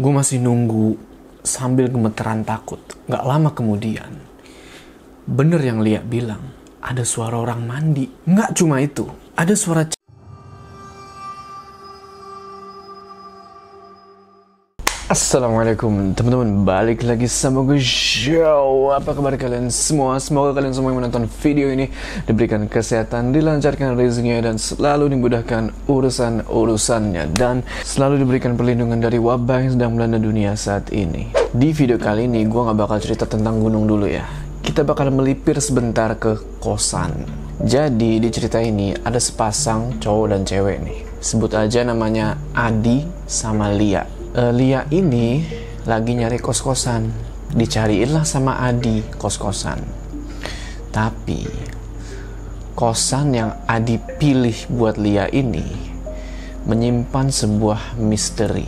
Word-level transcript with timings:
Gue 0.00 0.12
masih 0.16 0.40
nunggu 0.40 0.96
sambil 1.44 1.92
gemeteran 1.92 2.40
takut. 2.40 2.80
Gak 3.04 3.20
lama 3.20 3.52
kemudian, 3.52 4.08
bener 5.28 5.60
yang 5.60 5.84
Lia 5.84 6.00
bilang, 6.00 6.56
ada 6.80 7.04
suara 7.04 7.36
orang 7.36 7.68
mandi. 7.68 8.08
Nggak 8.24 8.56
cuma 8.56 8.80
itu, 8.80 9.04
ada 9.36 9.52
suara 9.52 9.84
Assalamualaikum 15.10 16.14
teman-teman. 16.14 16.62
Balik 16.62 17.02
lagi 17.02 17.26
sama 17.26 17.66
gue 17.66 17.82
Show 17.82 18.94
Apa 18.94 19.10
kabar 19.10 19.34
kalian 19.34 19.66
semua? 19.66 20.14
Semoga 20.22 20.54
kalian 20.54 20.70
semua 20.70 20.94
yang 20.94 21.02
menonton 21.02 21.26
video 21.26 21.66
ini 21.66 21.90
Diberikan 22.30 22.70
kesehatan, 22.70 23.34
dilancarkan 23.34 23.98
rezekinya 23.98 24.38
Dan 24.38 24.62
selalu 24.62 25.10
dimudahkan 25.10 25.74
urusan-urusannya. 25.90 27.26
Dan 27.34 27.66
selalu 27.82 28.22
diberikan 28.22 28.54
perlindungan 28.54 29.02
dari 29.02 29.18
wabah 29.18 29.66
yang 29.66 29.74
sedang 29.74 29.98
melanda 29.98 30.22
dunia 30.22 30.54
saat 30.54 30.94
ini. 30.94 31.26
Di 31.50 31.74
video 31.74 31.98
kali 31.98 32.30
ini 32.30 32.46
gue 32.46 32.60
gak 32.70 32.78
bakal 32.78 33.02
cerita 33.02 33.26
tentang 33.26 33.58
gunung 33.58 33.90
dulu 33.90 34.06
ya. 34.06 34.30
Kita 34.62 34.86
bakal 34.86 35.10
melipir 35.10 35.58
sebentar 35.58 36.14
ke 36.22 36.38
kosan. 36.62 37.26
Jadi 37.58 38.22
di 38.22 38.30
cerita 38.30 38.62
ini 38.62 38.94
ada 38.94 39.18
sepasang 39.18 39.98
cowok 39.98 40.26
dan 40.30 40.46
cewek 40.46 40.78
nih. 40.86 41.02
Sebut 41.18 41.50
aja 41.58 41.82
namanya 41.82 42.38
Adi 42.54 43.02
sama 43.26 43.74
Lia 43.74 44.19
uh, 44.34 44.52
Lia 44.54 44.86
ini 44.94 45.42
lagi 45.86 46.14
nyari 46.14 46.38
kos-kosan. 46.38 47.10
Dicariin 47.50 48.14
lah 48.14 48.22
sama 48.22 48.62
Adi 48.62 49.02
kos-kosan. 49.18 49.82
Tapi 50.94 51.46
kosan 52.78 53.34
yang 53.34 53.50
Adi 53.66 53.98
pilih 53.98 54.54
buat 54.70 54.94
Lia 54.94 55.26
ini 55.30 55.66
menyimpan 56.66 57.26
sebuah 57.32 57.98
misteri. 57.98 58.66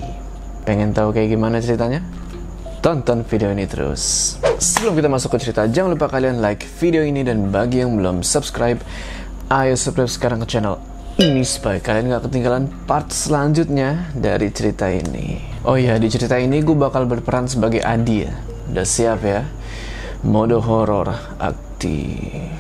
Pengen 0.67 0.91
tahu 0.91 1.15
kayak 1.15 1.31
gimana 1.31 1.63
ceritanya? 1.63 2.03
Tonton 2.83 3.23
video 3.23 3.55
ini 3.55 3.63
terus. 3.71 4.35
Sebelum 4.59 4.99
kita 4.99 5.07
masuk 5.07 5.39
ke 5.39 5.39
cerita, 5.47 5.67
jangan 5.71 5.95
lupa 5.95 6.11
kalian 6.11 6.43
like 6.43 6.67
video 6.83 7.07
ini 7.07 7.23
dan 7.23 7.55
bagi 7.55 7.83
yang 7.83 7.95
belum 7.95 8.27
subscribe, 8.27 8.83
ayo 9.51 9.79
subscribe 9.79 10.11
sekarang 10.11 10.39
ke 10.43 10.51
channel 10.51 10.83
ini 11.21 11.45
supaya 11.45 11.77
kalian 11.77 12.17
gak 12.17 12.25
ketinggalan 12.31 12.73
part 12.89 13.13
selanjutnya 13.13 14.09
dari 14.17 14.49
cerita 14.49 14.89
ini. 14.89 15.45
Oh 15.61 15.77
iya, 15.77 16.01
di 16.01 16.09
cerita 16.09 16.41
ini 16.41 16.65
gue 16.65 16.73
bakal 16.73 17.05
berperan 17.05 17.45
sebagai 17.45 17.85
Adi 17.85 18.25
ya. 18.25 18.33
Udah 18.73 18.87
siap 18.89 19.21
ya? 19.21 19.45
Mode 20.25 20.57
horor 20.57 21.13
aktif. 21.37 22.57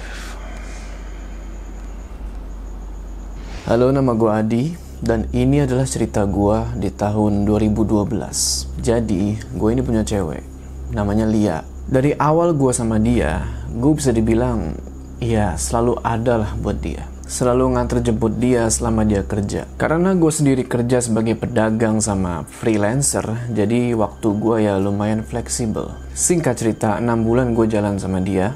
Halo, 3.65 3.89
nama 3.89 4.13
gue 4.13 4.31
Adi 4.31 4.65
dan 5.01 5.33
ini 5.33 5.65
adalah 5.65 5.89
cerita 5.89 6.29
gue 6.29 6.77
di 6.77 6.93
tahun 6.93 7.49
2012. 7.49 8.85
Jadi, 8.85 9.41
gue 9.41 9.69
ini 9.73 9.81
punya 9.81 10.05
cewek, 10.05 10.45
namanya 10.93 11.25
Lia. 11.25 11.65
Dari 11.89 12.13
awal 12.21 12.53
gue 12.53 12.73
sama 12.75 13.01
dia, 13.01 13.49
gue 13.73 13.93
bisa 13.97 14.13
dibilang, 14.13 14.77
ya 15.23 15.57
selalu 15.57 15.97
ada 16.05 16.43
lah 16.43 16.53
buat 16.59 16.79
dia 16.83 17.12
selalu 17.33 17.73
nganter 17.73 18.05
jemput 18.05 18.37
dia 18.37 18.69
selama 18.69 19.09
dia 19.09 19.25
kerja. 19.25 19.65
Karena 19.81 20.13
gue 20.13 20.29
sendiri 20.29 20.69
kerja 20.69 21.01
sebagai 21.01 21.33
pedagang 21.41 22.05
sama 22.05 22.45
freelancer, 22.45 23.25
jadi 23.57 23.97
waktu 23.97 24.29
gue 24.37 24.57
ya 24.69 24.77
lumayan 24.77 25.25
fleksibel. 25.25 25.97
Singkat 26.13 26.55
cerita, 26.61 27.01
6 27.01 27.09
bulan 27.25 27.57
gue 27.57 27.65
jalan 27.73 27.97
sama 27.97 28.21
dia, 28.21 28.53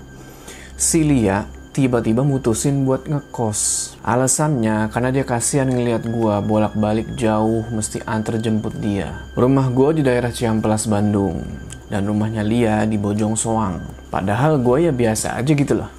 si 0.76 1.08
Lia 1.08 1.48
tiba-tiba 1.72 2.20
mutusin 2.20 2.84
buat 2.84 3.08
ngekos. 3.08 3.96
Alasannya 4.04 4.92
karena 4.92 5.08
dia 5.08 5.24
kasihan 5.24 5.72
ngeliat 5.72 6.04
gue 6.04 6.34
bolak-balik 6.44 7.16
jauh 7.16 7.64
mesti 7.72 8.04
antar 8.04 8.36
jemput 8.36 8.76
dia. 8.76 9.24
Rumah 9.40 9.72
gue 9.72 10.00
di 10.00 10.02
daerah 10.04 10.28
Ciamplas, 10.28 10.84
Bandung. 10.84 11.40
Dan 11.86 12.02
rumahnya 12.04 12.42
Lia 12.42 12.82
di 12.84 12.98
Bojong 13.00 13.38
Soang. 13.38 13.78
Padahal 14.12 14.58
gue 14.60 14.90
ya 14.90 14.92
biasa 14.92 15.38
aja 15.38 15.52
gitu 15.54 15.80
loh 15.80 15.96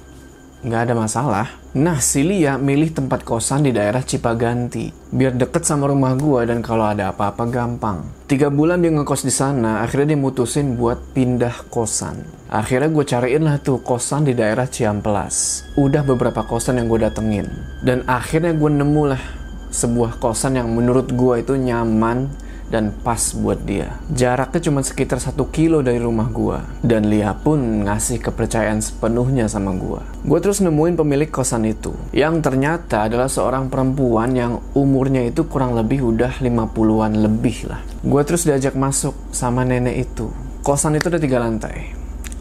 nggak 0.58 0.90
ada 0.90 0.94
masalah. 0.94 1.46
Nah, 1.78 2.02
si 2.02 2.26
Lia 2.26 2.58
milih 2.58 2.90
tempat 2.90 3.22
kosan 3.22 3.62
di 3.62 3.70
daerah 3.70 4.02
Cipaganti, 4.02 4.90
biar 5.14 5.38
deket 5.38 5.62
sama 5.62 5.86
rumah 5.86 6.18
gua 6.18 6.42
dan 6.42 6.58
kalau 6.58 6.90
ada 6.90 7.14
apa-apa 7.14 7.46
gampang. 7.46 8.02
Tiga 8.26 8.50
bulan 8.50 8.82
dia 8.82 8.90
ngekos 8.90 9.22
di 9.22 9.30
sana, 9.30 9.86
akhirnya 9.86 10.10
dia 10.10 10.18
mutusin 10.18 10.74
buat 10.74 10.98
pindah 11.14 11.70
kosan. 11.70 12.26
Akhirnya 12.50 12.90
gue 12.90 13.04
cariin 13.06 13.46
lah 13.46 13.62
tuh 13.62 13.78
kosan 13.78 14.26
di 14.26 14.34
daerah 14.34 14.66
Ciamplas. 14.66 15.70
Udah 15.78 16.02
beberapa 16.02 16.42
kosan 16.42 16.82
yang 16.82 16.90
gue 16.90 16.98
datengin. 16.98 17.46
Dan 17.78 18.02
akhirnya 18.10 18.58
gue 18.58 18.70
nemu 18.74 19.02
lah 19.14 19.22
sebuah 19.70 20.18
kosan 20.18 20.58
yang 20.58 20.74
menurut 20.74 21.14
gue 21.14 21.34
itu 21.46 21.54
nyaman, 21.54 22.26
dan 22.68 22.92
pas 22.92 23.32
buat 23.32 23.60
dia. 23.64 23.96
Jaraknya 24.12 24.60
cuma 24.68 24.80
sekitar 24.84 25.18
satu 25.20 25.48
kilo 25.48 25.80
dari 25.80 26.00
rumah 26.00 26.28
gua. 26.28 26.64
Dan 26.84 27.08
Lia 27.08 27.32
pun 27.36 27.84
ngasih 27.88 28.20
kepercayaan 28.20 28.84
sepenuhnya 28.84 29.48
sama 29.48 29.72
gua. 29.74 30.04
Gua 30.24 30.38
terus 30.40 30.60
nemuin 30.60 31.00
pemilik 31.00 31.28
kosan 31.32 31.64
itu. 31.64 31.96
Yang 32.12 32.44
ternyata 32.44 33.08
adalah 33.08 33.28
seorang 33.28 33.72
perempuan 33.72 34.36
yang 34.36 34.60
umurnya 34.76 35.24
itu 35.24 35.48
kurang 35.48 35.74
lebih 35.74 36.04
udah 36.04 36.40
50-an 36.40 37.12
lebih 37.16 37.68
lah. 37.68 37.80
Gua 38.04 38.22
terus 38.22 38.44
diajak 38.44 38.76
masuk 38.76 39.16
sama 39.32 39.64
nenek 39.64 40.08
itu. 40.08 40.28
Kosan 40.60 41.00
itu 41.00 41.08
ada 41.08 41.20
tiga 41.20 41.40
lantai. 41.40 41.96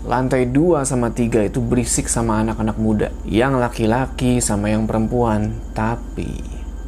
Lantai 0.08 0.48
2 0.48 0.88
sama 0.88 1.12
3 1.12 1.52
itu 1.52 1.60
berisik 1.60 2.08
sama 2.08 2.40
anak-anak 2.40 2.80
muda. 2.80 3.12
Yang 3.28 3.60
laki-laki 3.60 4.40
sama 4.40 4.72
yang 4.72 4.88
perempuan. 4.88 5.52
Tapi 5.76 6.40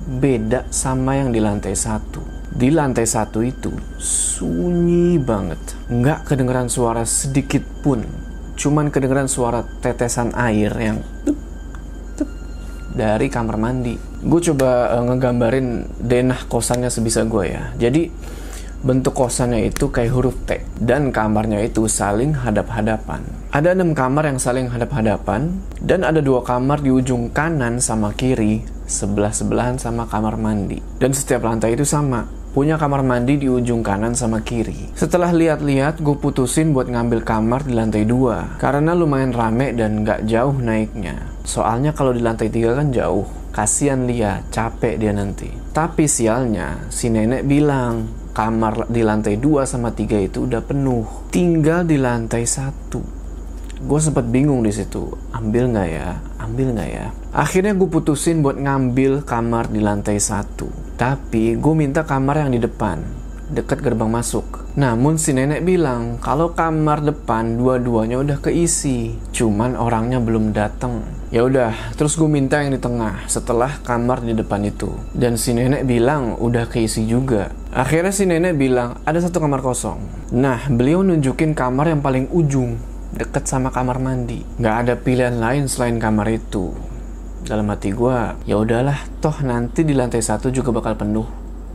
beda 0.08 0.72
sama 0.72 1.20
yang 1.20 1.36
di 1.36 1.44
lantai 1.44 1.76
satu 1.76 2.39
di 2.60 2.76
lantai 2.76 3.08
satu 3.08 3.40
itu 3.40 3.72
sunyi 4.04 5.16
banget. 5.16 5.80
Nggak 5.88 6.28
kedengeran 6.28 6.68
suara 6.68 7.08
sedikit 7.08 7.64
pun. 7.80 8.04
Cuman 8.60 8.92
kedengeran 8.92 9.32
suara 9.32 9.64
tetesan 9.80 10.36
air 10.36 10.76
yang 10.76 11.00
tup, 11.24 11.40
tup, 12.20 12.28
dari 12.92 13.32
kamar 13.32 13.56
mandi. 13.56 13.96
Gue 14.20 14.44
coba 14.44 14.92
uh, 14.92 15.08
ngegambarin 15.08 15.88
denah 16.04 16.52
kosannya 16.52 16.92
sebisa 16.92 17.24
gue 17.24 17.48
ya. 17.48 17.72
Jadi 17.80 18.12
bentuk 18.84 19.16
kosannya 19.16 19.72
itu 19.72 19.88
kayak 19.88 20.12
huruf 20.12 20.36
T 20.44 20.60
dan 20.84 21.16
kamarnya 21.16 21.64
itu 21.64 21.88
saling 21.88 22.36
hadap-hadapan. 22.36 23.24
Ada 23.56 23.72
enam 23.72 23.96
kamar 23.96 24.28
yang 24.28 24.40
saling 24.40 24.68
hadap-hadapan 24.68 25.64
dan 25.80 26.04
ada 26.04 26.20
dua 26.20 26.44
kamar 26.44 26.84
di 26.84 26.92
ujung 26.92 27.32
kanan 27.32 27.80
sama 27.80 28.12
kiri 28.12 28.68
sebelah-sebelahan 28.84 29.80
sama 29.80 30.12
kamar 30.12 30.36
mandi. 30.36 30.84
Dan 31.00 31.16
setiap 31.16 31.48
lantai 31.48 31.80
itu 31.80 31.88
sama 31.88 32.39
punya 32.50 32.82
kamar 32.82 33.06
mandi 33.06 33.38
di 33.38 33.46
ujung 33.46 33.86
kanan 33.86 34.18
sama 34.18 34.42
kiri. 34.42 34.90
Setelah 34.98 35.30
lihat-lihat, 35.30 36.02
gue 36.02 36.18
putusin 36.18 36.74
buat 36.74 36.90
ngambil 36.90 37.22
kamar 37.22 37.62
di 37.70 37.78
lantai 37.78 38.10
dua 38.10 38.58
karena 38.58 38.98
lumayan 38.98 39.30
rame 39.30 39.78
dan 39.78 40.02
gak 40.02 40.26
jauh 40.26 40.58
naiknya. 40.58 41.30
Soalnya 41.46 41.94
kalau 41.94 42.10
di 42.10 42.22
lantai 42.26 42.50
tiga 42.50 42.74
kan 42.74 42.90
jauh. 42.90 43.26
Kasian 43.50 44.06
Lia, 44.06 44.46
capek 44.54 45.02
dia 45.02 45.10
nanti. 45.10 45.50
Tapi 45.74 46.06
sialnya, 46.06 46.86
si 46.94 47.10
nenek 47.10 47.44
bilang 47.50 48.06
kamar 48.32 48.88
di 48.88 49.02
lantai 49.02 49.42
dua 49.42 49.66
sama 49.66 49.90
tiga 49.90 50.22
itu 50.22 50.46
udah 50.46 50.62
penuh. 50.62 51.30
Tinggal 51.34 51.84
di 51.86 51.98
lantai 51.98 52.46
satu. 52.46 53.02
Gue 53.80 54.00
sempat 54.00 54.30
bingung 54.30 54.62
di 54.62 54.70
situ, 54.70 55.08
ambil 55.34 55.72
nggak 55.72 55.90
ya, 55.90 56.22
ambil 56.38 56.78
nggak 56.78 56.90
ya. 56.94 57.08
Akhirnya 57.34 57.74
gue 57.74 57.90
putusin 57.90 58.46
buat 58.46 58.60
ngambil 58.60 59.26
kamar 59.26 59.72
di 59.74 59.82
lantai 59.82 60.22
satu 60.22 60.89
tapi 61.00 61.56
gue 61.56 61.72
minta 61.80 62.04
kamar 62.04 62.44
yang 62.44 62.52
di 62.52 62.60
depan, 62.60 63.00
dekat 63.56 63.80
gerbang 63.80 64.12
masuk. 64.12 64.68
Namun 64.76 65.16
si 65.16 65.32
nenek 65.32 65.64
bilang 65.64 66.20
kalau 66.20 66.52
kamar 66.52 67.00
depan 67.00 67.56
dua-duanya 67.56 68.20
udah 68.20 68.44
keisi, 68.44 69.16
cuman 69.32 69.80
orangnya 69.80 70.20
belum 70.20 70.52
datang. 70.52 71.08
Ya 71.32 71.48
udah, 71.48 71.96
terus 71.96 72.20
gue 72.20 72.28
minta 72.28 72.60
yang 72.60 72.76
di 72.76 72.84
tengah 72.84 73.24
setelah 73.32 73.80
kamar 73.88 74.28
di 74.28 74.36
depan 74.36 74.60
itu. 74.68 74.92
Dan 75.16 75.40
si 75.40 75.56
nenek 75.56 75.88
bilang 75.88 76.36
udah 76.36 76.68
keisi 76.68 77.08
juga. 77.08 77.48
Akhirnya 77.72 78.12
si 78.12 78.28
nenek 78.28 78.60
bilang 78.60 79.00
ada 79.08 79.24
satu 79.24 79.40
kamar 79.40 79.64
kosong. 79.64 80.04
Nah, 80.36 80.68
beliau 80.68 81.00
nunjukin 81.00 81.56
kamar 81.56 81.96
yang 81.96 82.04
paling 82.04 82.28
ujung, 82.28 82.76
deket 83.16 83.48
sama 83.48 83.72
kamar 83.72 84.04
mandi. 84.04 84.44
Gak 84.60 84.76
ada 84.84 85.00
pilihan 85.00 85.40
lain 85.40 85.72
selain 85.72 85.96
kamar 85.96 86.28
itu 86.28 86.89
dalam 87.46 87.72
hati 87.72 87.96
gue 87.96 88.18
ya 88.44 88.60
udahlah 88.60 89.00
toh 89.24 89.36
nanti 89.44 89.88
di 89.88 89.96
lantai 89.96 90.24
satu 90.24 90.52
juga 90.52 90.76
bakal 90.76 91.00
penuh. 91.00 91.28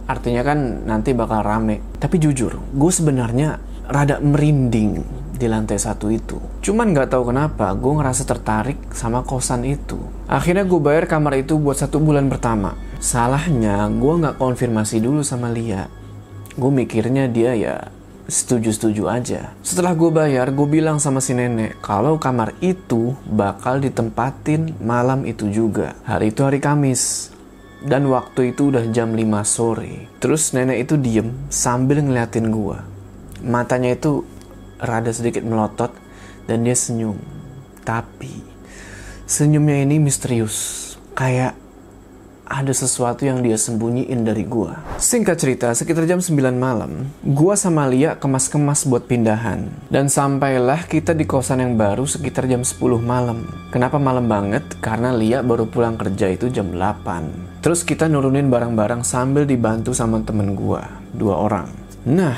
Artinya 0.04 0.44
kan 0.44 0.84
nanti 0.84 1.16
bakal 1.16 1.40
rame. 1.40 1.80
Tapi 1.96 2.20
jujur 2.20 2.60
gue 2.60 2.90
sebenarnya 2.92 3.56
rada 3.88 4.20
merinding 4.20 5.04
di 5.34 5.46
lantai 5.50 5.76
satu 5.76 6.08
itu. 6.08 6.38
Cuman 6.62 6.94
nggak 6.94 7.10
tahu 7.10 7.34
kenapa 7.34 7.74
gue 7.74 7.92
ngerasa 7.92 8.22
tertarik 8.24 8.78
sama 8.94 9.26
kosan 9.26 9.66
itu. 9.66 9.98
Akhirnya 10.30 10.64
gue 10.64 10.80
bayar 10.80 11.10
kamar 11.10 11.42
itu 11.42 11.58
buat 11.58 11.76
satu 11.76 11.98
bulan 12.00 12.30
pertama. 12.30 12.78
Salahnya 13.02 13.90
gue 13.90 14.14
nggak 14.24 14.38
konfirmasi 14.38 15.02
dulu 15.02 15.20
sama 15.26 15.50
Lia. 15.50 15.90
Gue 16.54 16.70
mikirnya 16.70 17.26
dia 17.26 17.52
ya 17.58 17.76
setuju-setuju 18.24 19.04
aja. 19.08 19.52
Setelah 19.60 19.92
gue 19.92 20.10
bayar, 20.10 20.48
gue 20.52 20.68
bilang 20.68 20.96
sama 20.96 21.20
si 21.20 21.36
nenek 21.36 21.76
kalau 21.84 22.16
kamar 22.16 22.56
itu 22.64 23.12
bakal 23.28 23.80
ditempatin 23.80 24.76
malam 24.80 25.28
itu 25.28 25.48
juga. 25.52 25.96
Hari 26.08 26.32
itu 26.32 26.40
hari 26.44 26.60
Kamis. 26.60 27.32
Dan 27.84 28.08
waktu 28.08 28.56
itu 28.56 28.72
udah 28.72 28.88
jam 28.96 29.12
5 29.12 29.44
sore. 29.44 30.08
Terus 30.16 30.56
nenek 30.56 30.88
itu 30.88 30.96
diem 30.96 31.36
sambil 31.52 32.00
ngeliatin 32.00 32.48
gue. 32.48 32.78
matanya 33.44 33.92
itu 33.92 34.24
rada 34.80 35.12
sedikit 35.12 35.44
melotot 35.44 35.92
dan 36.48 36.64
dia 36.64 36.72
senyum. 36.72 37.20
Tapi 37.84 38.40
senyumnya 39.28 39.84
ini 39.84 40.00
misterius, 40.00 40.96
kayak 41.12 41.52
ada 42.44 42.72
sesuatu 42.76 43.24
yang 43.24 43.40
dia 43.40 43.56
sembunyiin 43.56 44.20
dari 44.24 44.44
gua. 44.44 44.76
Singkat 45.00 45.36
cerita, 45.40 45.68
sekitar 45.72 46.04
jam 46.04 46.20
9 46.20 46.54
malam, 46.56 47.08
gua 47.24 47.56
sama 47.56 47.88
Lia 47.88 48.20
kemas-kemas 48.20 48.84
buat 48.84 49.08
pindahan. 49.08 49.68
Dan 49.88 50.12
sampailah 50.12 50.84
kita 50.84 51.16
di 51.16 51.24
kosan 51.24 51.64
yang 51.64 51.74
baru 51.80 52.04
sekitar 52.04 52.44
jam 52.44 52.60
10 52.60 53.00
malam. 53.00 53.48
Kenapa 53.72 53.96
malam 53.96 54.28
banget? 54.28 54.64
Karena 54.84 55.16
Lia 55.16 55.40
baru 55.40 55.64
pulang 55.64 55.96
kerja 55.96 56.28
itu 56.28 56.52
jam 56.52 56.72
8. 56.76 57.64
Terus 57.64 57.80
kita 57.80 58.12
nurunin 58.12 58.52
barang-barang 58.52 59.02
sambil 59.08 59.48
dibantu 59.48 59.96
sama 59.96 60.20
temen 60.20 60.52
gua, 60.52 60.84
dua 61.16 61.40
orang. 61.40 61.68
Nah, 62.04 62.36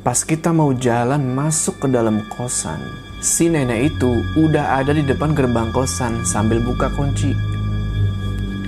pas 0.00 0.24
kita 0.24 0.48
mau 0.48 0.72
jalan 0.72 1.20
masuk 1.20 1.84
ke 1.84 1.86
dalam 1.92 2.24
kosan, 2.32 2.80
si 3.20 3.52
nenek 3.52 3.92
itu 3.92 4.24
udah 4.40 4.80
ada 4.80 4.96
di 4.96 5.04
depan 5.04 5.36
gerbang 5.36 5.68
kosan 5.76 6.24
sambil 6.24 6.58
buka 6.64 6.88
kunci 6.96 7.51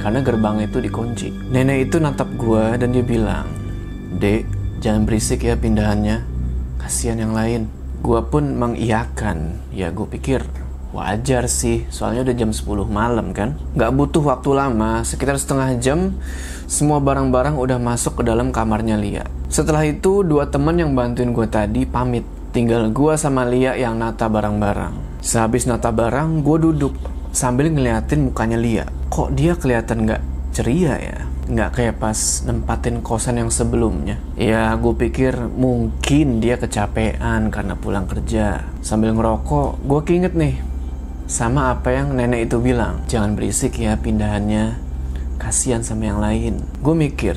karena 0.05 0.21
gerbang 0.21 0.61
itu 0.61 0.85
dikunci. 0.85 1.33
Nenek 1.49 1.89
itu 1.89 1.97
natap 1.97 2.29
gue 2.37 2.77
dan 2.77 2.93
dia 2.93 3.01
bilang, 3.01 3.49
Dek, 4.21 4.45
jangan 4.85 5.09
berisik 5.09 5.49
ya 5.49 5.57
pindahannya. 5.57 6.21
Kasihan 6.77 7.25
yang 7.25 7.33
lain. 7.33 7.73
Gue 8.05 8.21
pun 8.29 8.53
mengiyakan. 8.53 9.65
Ya 9.73 9.89
gue 9.89 10.05
pikir 10.05 10.45
wajar 10.93 11.49
sih, 11.49 11.89
soalnya 11.89 12.23
udah 12.29 12.37
jam 12.37 12.53
10 12.53 12.85
malam 12.85 13.33
kan. 13.33 13.57
Gak 13.81 13.97
butuh 13.97 14.21
waktu 14.21 14.53
lama, 14.53 15.01
sekitar 15.03 15.41
setengah 15.41 15.81
jam, 15.81 16.15
semua 16.69 17.01
barang-barang 17.01 17.57
udah 17.57 17.81
masuk 17.81 18.21
ke 18.21 18.29
dalam 18.29 18.53
kamarnya 18.53 19.01
Lia. 19.01 19.25
Setelah 19.49 19.89
itu, 19.89 20.21
dua 20.21 20.53
teman 20.53 20.77
yang 20.79 20.93
bantuin 20.93 21.33
gue 21.33 21.49
tadi 21.49 21.89
pamit. 21.89 22.23
Tinggal 22.53 22.93
gue 22.93 23.17
sama 23.17 23.43
Lia 23.43 23.75
yang 23.75 23.99
nata 23.99 24.29
barang-barang. 24.31 25.25
Sehabis 25.25 25.67
nata 25.67 25.91
barang, 25.91 26.45
gue 26.47 26.59
duduk 26.61 26.95
sambil 27.35 27.67
ngeliatin 27.69 28.31
mukanya 28.31 28.57
Lia. 28.57 28.87
Kok 29.11 29.35
dia 29.35 29.59
kelihatan 29.59 30.07
nggak 30.07 30.23
ceria 30.55 30.95
ya? 31.03 31.19
Nggak 31.45 31.71
kayak 31.77 31.95
pas 32.01 32.17
nempatin 32.47 33.03
kosan 33.03 33.43
yang 33.43 33.51
sebelumnya. 33.51 34.17
Ya, 34.39 34.73
gue 34.79 34.95
pikir 34.95 35.37
mungkin 35.37 36.41
dia 36.41 36.57
kecapean 36.57 37.51
karena 37.51 37.75
pulang 37.77 38.07
kerja. 38.07 38.65
Sambil 38.81 39.13
ngerokok, 39.13 39.83
gue 39.85 40.01
keinget 40.07 40.33
nih 40.39 40.63
sama 41.27 41.75
apa 41.75 41.91
yang 41.93 42.15
nenek 42.17 42.49
itu 42.49 42.63
bilang. 42.63 43.03
Jangan 43.11 43.37
berisik 43.37 43.77
ya 43.77 43.99
pindahannya. 43.99 44.79
Kasian 45.37 45.83
sama 45.83 46.09
yang 46.09 46.23
lain. 46.23 46.63
Gue 46.81 46.95
mikir, 46.97 47.37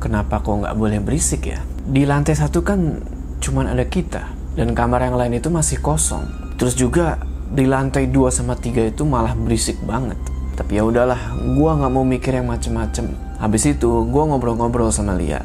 kenapa 0.00 0.40
kok 0.40 0.64
nggak 0.64 0.74
boleh 0.74 0.98
berisik 0.98 1.46
ya? 1.46 1.60
Di 1.86 2.02
lantai 2.08 2.34
satu 2.34 2.64
kan 2.66 3.04
cuman 3.38 3.70
ada 3.70 3.84
kita. 3.86 4.34
Dan 4.56 4.72
kamar 4.72 5.04
yang 5.04 5.20
lain 5.20 5.36
itu 5.36 5.52
masih 5.52 5.78
kosong. 5.84 6.24
Terus 6.56 6.72
juga 6.72 7.20
di 7.50 7.64
lantai 7.66 8.10
2 8.10 8.30
sama 8.30 8.58
3 8.58 8.90
itu 8.90 9.02
malah 9.06 9.34
berisik 9.38 9.78
banget. 9.86 10.18
Tapi 10.56 10.80
ya 10.80 10.82
udahlah, 10.88 11.36
gua 11.54 11.76
nggak 11.76 11.92
mau 11.92 12.02
mikir 12.02 12.32
yang 12.32 12.48
macem-macem. 12.48 13.12
Habis 13.36 13.76
itu, 13.76 14.08
gua 14.08 14.24
ngobrol-ngobrol 14.32 14.88
sama 14.88 15.12
Lia. 15.12 15.44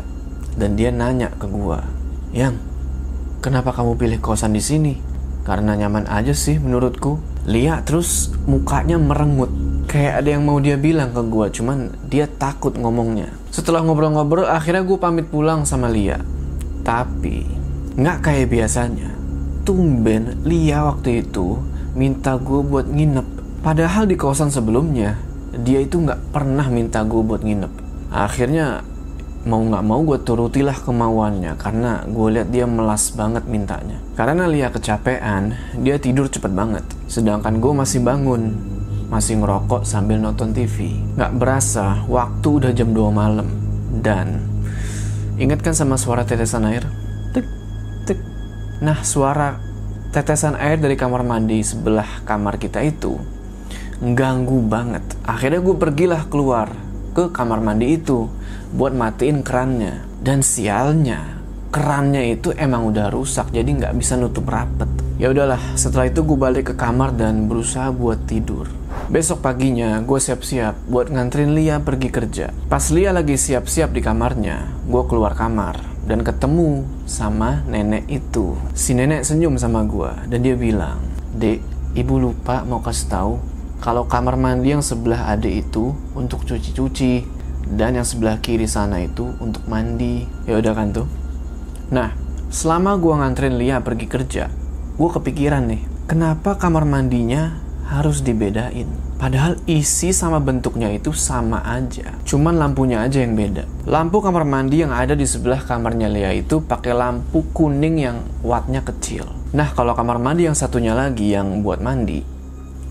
Dan 0.55 0.79
dia 0.79 0.89
nanya 0.89 1.29
ke 1.35 1.45
gua, 1.51 1.83
"Yang, 2.31 2.57
kenapa 3.43 3.75
kamu 3.75 3.99
pilih 3.99 4.19
kosan 4.23 4.55
di 4.55 4.63
sini?" 4.63 4.93
Karena 5.43 5.75
nyaman 5.75 6.07
aja 6.07 6.31
sih 6.31 6.61
menurutku. 6.61 7.19
Lia 7.49 7.81
terus 7.81 8.29
mukanya 8.45 9.01
merengut. 9.01 9.49
Kayak 9.89 10.23
ada 10.23 10.29
yang 10.37 10.45
mau 10.45 10.61
dia 10.61 10.77
bilang 10.77 11.11
ke 11.11 11.21
gua, 11.25 11.49
cuman 11.51 11.91
dia 12.07 12.29
takut 12.29 12.77
ngomongnya. 12.77 13.33
Setelah 13.51 13.83
ngobrol-ngobrol, 13.83 14.47
akhirnya 14.47 14.87
gue 14.87 14.95
pamit 14.95 15.27
pulang 15.27 15.67
sama 15.67 15.91
Lia. 15.91 16.23
Tapi, 16.87 17.43
nggak 17.99 18.17
kayak 18.23 18.47
biasanya. 18.47 19.11
Tumben 19.67 20.39
Lia 20.47 20.87
waktu 20.87 21.25
itu 21.27 21.59
minta 21.95 22.39
gue 22.39 22.61
buat 22.63 22.87
nginep. 22.87 23.27
Padahal 23.61 24.09
di 24.09 24.17
kosan 24.17 24.49
sebelumnya, 24.49 25.19
dia 25.53 25.83
itu 25.83 26.01
nggak 26.01 26.33
pernah 26.33 26.65
minta 26.71 27.03
gue 27.03 27.21
buat 27.21 27.43
nginep. 27.43 27.71
Akhirnya 28.11 28.83
mau 29.41 29.57
nggak 29.57 29.85
mau 29.85 30.05
gue 30.05 30.21
turutilah 30.21 30.77
kemauannya 30.85 31.57
karena 31.57 32.05
gue 32.05 32.27
lihat 32.29 32.49
dia 32.53 32.69
melas 32.69 33.09
banget 33.13 33.45
mintanya. 33.49 33.97
Karena 34.13 34.45
Lia 34.45 34.69
kecapean, 34.69 35.57
dia 35.81 35.97
tidur 35.97 36.29
cepet 36.29 36.53
banget. 36.53 36.85
Sedangkan 37.09 37.57
gue 37.57 37.73
masih 37.73 38.05
bangun, 38.05 38.53
masih 39.09 39.41
ngerokok 39.41 39.83
sambil 39.83 40.21
nonton 40.21 40.53
TV. 40.53 40.93
Nggak 41.17 41.31
berasa, 41.37 42.05
waktu 42.05 42.47
udah 42.47 42.71
jam 42.71 42.93
2 42.93 43.11
malam. 43.11 43.47
Dan, 43.91 44.39
ingat 45.35 45.59
kan 45.65 45.75
sama 45.75 45.99
suara 45.99 46.23
tetesan 46.23 46.69
air? 46.69 46.85
Tek, 47.35 47.45
tek. 48.07 48.19
Nah, 48.81 49.03
suara 49.03 49.70
tetesan 50.11 50.59
air 50.59 50.75
dari 50.75 50.99
kamar 50.99 51.23
mandi 51.23 51.63
sebelah 51.63 52.27
kamar 52.27 52.59
kita 52.59 52.83
itu 52.83 53.15
ganggu 54.01 54.59
banget. 54.67 55.05
Akhirnya 55.23 55.63
gue 55.63 55.75
pergilah 55.79 56.27
keluar 56.27 56.75
ke 57.15 57.31
kamar 57.31 57.63
mandi 57.63 57.95
itu 57.95 58.27
buat 58.75 58.91
matiin 58.91 59.39
kerannya. 59.39 60.03
Dan 60.21 60.43
sialnya, 60.43 61.39
kerannya 61.71 62.35
itu 62.35 62.51
emang 62.59 62.91
udah 62.91 63.07
rusak 63.07 63.55
jadi 63.55 63.71
nggak 63.71 63.95
bisa 63.95 64.19
nutup 64.19 64.51
rapet. 64.51 64.91
Ya 65.15 65.31
udahlah, 65.31 65.61
setelah 65.79 66.11
itu 66.11 66.27
gue 66.27 66.35
balik 66.35 66.73
ke 66.73 66.75
kamar 66.75 67.15
dan 67.15 67.47
berusaha 67.47 67.93
buat 67.95 68.25
tidur. 68.27 68.67
Besok 69.07 69.39
paginya 69.39 70.03
gue 70.03 70.19
siap-siap 70.19 70.91
buat 70.91 71.07
nganterin 71.07 71.55
Lia 71.55 71.79
pergi 71.79 72.09
kerja. 72.11 72.51
Pas 72.67 72.83
Lia 72.91 73.15
lagi 73.15 73.39
siap-siap 73.39 73.95
di 73.95 74.03
kamarnya, 74.03 74.75
gue 74.91 75.03
keluar 75.07 75.37
kamar 75.37 75.90
dan 76.05 76.25
ketemu 76.25 76.85
sama 77.05 77.61
nenek 77.69 78.09
itu. 78.09 78.57
Si 78.73 78.97
nenek 78.97 79.21
senyum 79.25 79.57
sama 79.57 79.85
gue 79.85 80.09
dan 80.29 80.39
dia 80.41 80.57
bilang, 80.57 80.97
Dek, 81.37 81.61
ibu 81.93 82.15
lupa 82.17 82.65
mau 82.65 82.81
kasih 82.81 83.07
tahu 83.07 83.33
kalau 83.81 84.05
kamar 84.05 84.37
mandi 84.37 84.77
yang 84.77 84.85
sebelah 84.85 85.33
adik 85.33 85.67
itu 85.69 85.93
untuk 86.13 86.45
cuci-cuci 86.45 87.25
dan 87.73 87.97
yang 87.97 88.05
sebelah 88.05 88.37
kiri 88.37 88.69
sana 88.69 89.01
itu 89.01 89.33
untuk 89.41 89.65
mandi. 89.65 90.25
Ya 90.45 90.61
udah 90.61 90.73
kan 90.77 90.93
tuh. 90.93 91.07
Nah, 91.89 92.13
selama 92.53 92.95
gue 93.01 93.13
nganterin 93.15 93.55
Lia 93.57 93.81
pergi 93.81 94.07
kerja, 94.07 94.47
gue 94.95 95.09
kepikiran 95.09 95.65
nih, 95.65 95.81
kenapa 96.05 96.55
kamar 96.55 96.85
mandinya 96.85 97.57
harus 97.89 98.23
dibedain? 98.23 99.10
Padahal 99.21 99.61
isi 99.69 100.09
sama 100.17 100.41
bentuknya 100.41 100.89
itu 100.89 101.13
sama 101.13 101.61
aja. 101.61 102.17
Cuman 102.25 102.57
lampunya 102.57 103.05
aja 103.05 103.21
yang 103.21 103.37
beda. 103.37 103.69
Lampu 103.85 104.17
kamar 104.17 104.49
mandi 104.49 104.81
yang 104.81 104.89
ada 104.89 105.13
di 105.13 105.29
sebelah 105.29 105.61
kamarnya 105.61 106.09
Lea 106.09 106.41
itu 106.41 106.57
pakai 106.57 106.97
lampu 106.97 107.45
kuning 107.53 108.01
yang 108.01 108.17
wattnya 108.41 108.81
kecil. 108.81 109.29
Nah, 109.53 109.77
kalau 109.77 109.93
kamar 109.93 110.17
mandi 110.17 110.49
yang 110.49 110.57
satunya 110.57 110.97
lagi 110.97 111.37
yang 111.37 111.61
buat 111.61 111.85
mandi, 111.85 112.25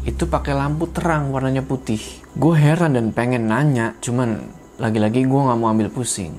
itu 0.06 0.22
pakai 0.30 0.54
lampu 0.54 0.86
terang 0.86 1.34
warnanya 1.34 1.66
putih. 1.66 1.98
Gue 2.38 2.54
heran 2.54 2.94
dan 2.94 3.10
pengen 3.10 3.50
nanya, 3.50 3.98
cuman 3.98 4.54
lagi-lagi 4.78 5.26
gue 5.26 5.40
gak 5.50 5.58
mau 5.58 5.74
ambil 5.74 5.90
pusing. 5.90 6.38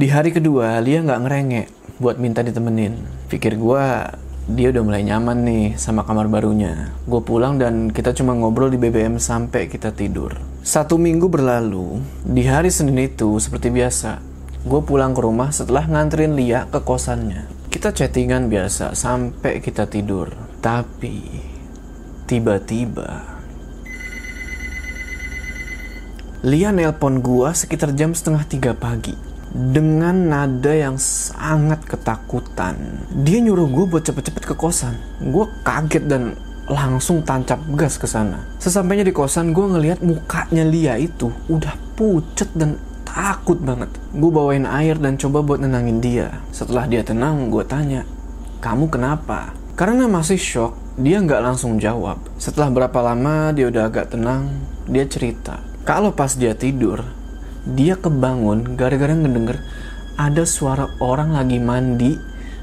Di 0.00 0.08
hari 0.08 0.32
kedua, 0.32 0.80
Lia 0.80 1.04
gak 1.04 1.28
ngerengek 1.28 1.66
buat 2.00 2.16
minta 2.16 2.40
ditemenin. 2.40 3.04
Pikir 3.28 3.60
gue 3.60 3.84
dia 4.46 4.70
udah 4.70 4.82
mulai 4.86 5.02
nyaman 5.02 5.42
nih 5.42 5.64
sama 5.74 6.06
kamar 6.06 6.30
barunya. 6.30 6.94
Gue 7.02 7.18
pulang 7.18 7.58
dan 7.58 7.90
kita 7.90 8.14
cuma 8.14 8.30
ngobrol 8.30 8.70
di 8.70 8.78
BBM 8.78 9.18
sampai 9.18 9.66
kita 9.66 9.90
tidur. 9.90 10.38
Satu 10.62 11.02
minggu 11.02 11.26
berlalu, 11.26 11.98
di 12.22 12.46
hari 12.46 12.70
Senin 12.70 13.10
itu 13.10 13.42
seperti 13.42 13.74
biasa, 13.74 14.22
gue 14.62 14.80
pulang 14.86 15.18
ke 15.18 15.20
rumah 15.26 15.50
setelah 15.50 15.90
nganterin 15.90 16.38
Lia 16.38 16.70
ke 16.70 16.78
kosannya. 16.78 17.50
Kita 17.66 17.90
chattingan 17.90 18.46
biasa 18.46 18.94
sampai 18.94 19.58
kita 19.58 19.90
tidur. 19.90 20.30
Tapi, 20.62 21.26
tiba-tiba... 22.30 23.34
Lia 26.46 26.70
nelpon 26.70 27.18
gue 27.18 27.50
sekitar 27.50 27.90
jam 27.98 28.14
setengah 28.14 28.46
tiga 28.46 28.70
pagi 28.78 29.25
dengan 29.54 30.16
nada 30.26 30.72
yang 30.74 30.98
sangat 30.98 31.84
ketakutan. 31.86 33.06
Dia 33.12 33.38
nyuruh 33.44 33.68
gue 33.70 33.84
buat 33.86 34.02
cepet-cepet 34.02 34.42
ke 34.42 34.54
kosan. 34.58 34.98
Gue 35.22 35.46
kaget 35.62 36.04
dan 36.10 36.34
langsung 36.66 37.22
tancap 37.22 37.62
gas 37.78 37.94
ke 37.96 38.10
sana. 38.10 38.42
Sesampainya 38.58 39.06
di 39.06 39.14
kosan, 39.14 39.54
gue 39.54 39.66
ngelihat 39.66 40.02
mukanya 40.02 40.66
Lia 40.66 40.94
itu 40.98 41.30
udah 41.46 41.74
pucet 41.94 42.50
dan 42.58 42.76
takut 43.06 43.56
banget. 43.62 43.88
Gue 44.12 44.30
bawain 44.34 44.66
air 44.66 44.98
dan 44.98 45.14
coba 45.16 45.40
buat 45.46 45.62
nenangin 45.62 46.02
dia. 46.02 46.42
Setelah 46.50 46.90
dia 46.90 47.06
tenang, 47.06 47.48
gue 47.48 47.62
tanya, 47.64 48.02
kamu 48.58 48.90
kenapa? 48.90 49.54
Karena 49.78 50.10
masih 50.10 50.40
shock, 50.40 50.72
dia 50.98 51.22
nggak 51.22 51.44
langsung 51.44 51.78
jawab. 51.78 52.18
Setelah 52.36 52.72
berapa 52.72 52.98
lama 53.00 53.52
dia 53.54 53.70
udah 53.70 53.88
agak 53.88 54.12
tenang, 54.12 54.48
dia 54.90 55.06
cerita. 55.06 55.62
Kalau 55.86 56.10
pas 56.10 56.34
dia 56.34 56.56
tidur, 56.56 57.04
dia 57.66 57.98
kebangun 57.98 58.78
gara-gara 58.78 59.10
ngedenger 59.10 59.58
ada 60.16 60.46
suara 60.46 60.86
orang 61.02 61.34
lagi 61.34 61.58
mandi 61.58 62.14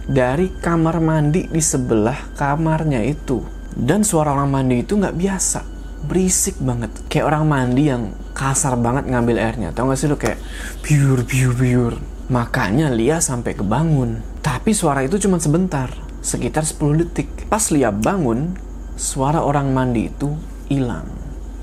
dari 0.07 0.51
kamar 0.51 0.99
mandi 0.99 1.47
di 1.47 1.61
sebelah 1.61 2.35
kamarnya 2.35 3.03
itu. 3.03 3.43
Dan 3.73 4.05
suara 4.05 4.37
orang 4.37 4.53
mandi 4.53 4.85
itu 4.85 4.95
nggak 4.95 5.17
biasa, 5.17 5.61
berisik 6.05 6.61
banget. 6.61 6.93
Kayak 7.09 7.33
orang 7.33 7.43
mandi 7.49 7.83
yang 7.89 8.13
kasar 8.37 8.77
banget 8.77 9.09
ngambil 9.09 9.37
airnya. 9.41 9.69
Tau 9.73 9.89
gak 9.89 9.97
sih 9.97 10.09
lo 10.09 10.17
kayak 10.17 10.37
pure, 10.85 11.25
pure, 11.25 11.55
pure. 11.57 11.97
Makanya 12.29 12.93
Lia 12.93 13.17
sampai 13.17 13.57
kebangun. 13.57 14.21
Tapi 14.45 14.77
suara 14.77 15.01
itu 15.01 15.17
cuma 15.17 15.41
sebentar, 15.41 15.89
sekitar 16.21 16.65
10 16.69 17.01
detik. 17.01 17.49
Pas 17.49 17.73
Lia 17.73 17.89
bangun, 17.89 18.53
suara 18.93 19.41
orang 19.41 19.73
mandi 19.73 20.05
itu 20.05 20.29
hilang. 20.69 21.09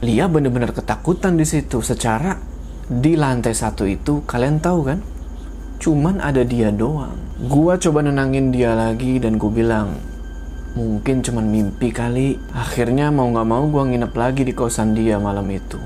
Lia 0.02 0.26
bener-bener 0.26 0.74
ketakutan 0.74 1.38
di 1.38 1.46
situ. 1.46 1.78
Secara 1.84 2.49
di 2.90 3.14
lantai 3.14 3.54
satu 3.54 3.86
itu 3.86 4.26
kalian 4.26 4.58
tahu 4.58 4.80
kan? 4.82 4.98
Cuman 5.78 6.18
ada 6.18 6.42
dia 6.42 6.74
doang. 6.74 7.14
Gua 7.46 7.78
coba 7.78 8.02
nenangin 8.02 8.50
dia 8.50 8.74
lagi 8.74 9.22
dan 9.22 9.38
gue 9.38 9.48
bilang, 9.48 9.94
mungkin 10.74 11.22
cuman 11.22 11.46
mimpi 11.46 11.94
kali. 11.94 12.36
Akhirnya 12.50 13.14
mau 13.14 13.30
gak 13.30 13.46
mau 13.46 13.64
gue 13.70 13.94
nginep 13.94 14.12
lagi 14.12 14.42
di 14.42 14.52
kosan 14.52 14.98
dia 14.98 15.22
malam 15.22 15.46
itu. 15.48 15.78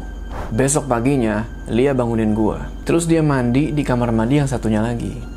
Besok 0.50 0.88
paginya, 0.88 1.44
Lia 1.68 1.92
bangunin 1.92 2.32
gue. 2.32 2.58
Terus 2.88 3.04
dia 3.04 3.20
mandi 3.20 3.70
di 3.70 3.84
kamar 3.84 4.08
mandi 4.10 4.40
yang 4.40 4.48
satunya 4.48 4.80
lagi 4.80 5.34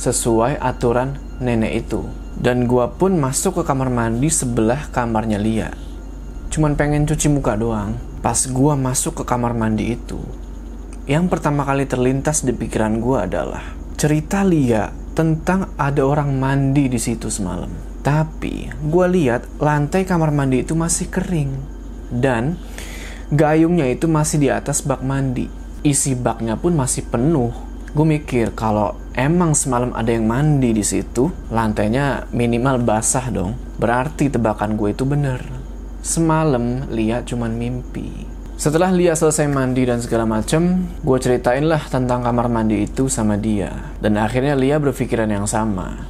sesuai 0.00 0.56
aturan 0.56 1.20
nenek 1.44 1.84
itu. 1.84 2.00
Dan 2.40 2.64
gua 2.64 2.88
pun 2.96 3.20
masuk 3.20 3.60
ke 3.60 3.62
kamar 3.68 3.92
mandi 3.92 4.32
sebelah 4.32 4.88
kamarnya 4.88 5.36
Lia. 5.36 5.68
Cuman 6.48 6.72
pengen 6.72 7.04
cuci 7.04 7.28
muka 7.28 7.52
doang. 7.52 8.00
Pas 8.24 8.48
gua 8.48 8.80
masuk 8.80 9.20
ke 9.20 9.24
kamar 9.28 9.52
mandi 9.52 9.96
itu, 9.96 10.20
yang 11.10 11.26
pertama 11.26 11.66
kali 11.66 11.90
terlintas 11.90 12.46
di 12.46 12.54
pikiran 12.54 13.02
gua 13.02 13.26
adalah 13.26 13.74
cerita 13.98 14.46
Lia 14.46 14.94
tentang 15.18 15.74
ada 15.74 16.06
orang 16.06 16.38
mandi 16.38 16.86
di 16.86 17.02
situ 17.02 17.26
semalam. 17.26 17.68
Tapi 18.06 18.70
gua 18.86 19.10
lihat 19.10 19.50
lantai 19.58 20.06
kamar 20.06 20.30
mandi 20.30 20.62
itu 20.62 20.78
masih 20.78 21.10
kering 21.10 21.50
dan 22.14 22.54
gayungnya 23.34 23.90
itu 23.90 24.06
masih 24.06 24.38
di 24.38 24.48
atas 24.54 24.86
bak 24.86 25.02
mandi. 25.02 25.50
Isi 25.82 26.14
baknya 26.14 26.54
pun 26.54 26.78
masih 26.78 27.02
penuh 27.10 27.50
gue 27.90 28.06
mikir 28.06 28.54
kalau 28.54 28.94
emang 29.18 29.50
semalam 29.50 29.90
ada 29.98 30.14
yang 30.14 30.22
mandi 30.22 30.70
di 30.70 30.84
situ, 30.86 31.26
lantainya 31.50 32.30
minimal 32.30 32.78
basah 32.86 33.26
dong. 33.34 33.58
Berarti 33.82 34.30
tebakan 34.30 34.78
gue 34.78 34.94
itu 34.94 35.02
bener. 35.02 35.42
Semalam 35.98 36.86
Lia 36.94 37.26
cuman 37.26 37.50
mimpi. 37.58 38.29
Setelah 38.60 38.92
Lia 38.92 39.16
selesai 39.16 39.48
mandi 39.48 39.88
dan 39.88 40.04
segala 40.04 40.28
macem, 40.28 40.84
gue 41.00 41.16
ceritain 41.16 41.64
lah 41.64 41.80
tentang 41.88 42.20
kamar 42.20 42.52
mandi 42.52 42.84
itu 42.84 43.08
sama 43.08 43.40
dia. 43.40 43.72
Dan 44.04 44.20
akhirnya 44.20 44.52
Lia 44.52 44.76
berpikiran 44.76 45.32
yang 45.32 45.48
sama. 45.48 46.04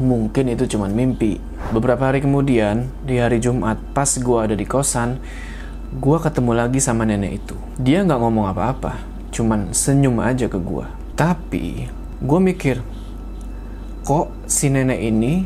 Mungkin 0.00 0.48
itu 0.48 0.64
cuman 0.64 0.96
mimpi. 0.96 1.36
Beberapa 1.76 2.08
hari 2.08 2.24
kemudian, 2.24 2.88
di 3.04 3.20
hari 3.20 3.36
Jumat 3.36 3.76
pas 3.92 4.08
gue 4.16 4.38
ada 4.40 4.56
di 4.56 4.64
kosan, 4.64 5.20
gue 5.92 6.16
ketemu 6.24 6.56
lagi 6.56 6.80
sama 6.80 7.04
nenek 7.04 7.44
itu. 7.44 7.56
Dia 7.76 8.00
nggak 8.00 8.16
ngomong 8.16 8.48
apa-apa, 8.48 8.96
cuman 9.28 9.76
senyum 9.76 10.24
aja 10.24 10.48
ke 10.48 10.56
gue. 10.56 10.88
Tapi 11.20 11.84
gue 12.16 12.40
mikir, 12.40 12.80
kok 14.08 14.32
si 14.48 14.72
nenek 14.72 15.04
ini 15.04 15.44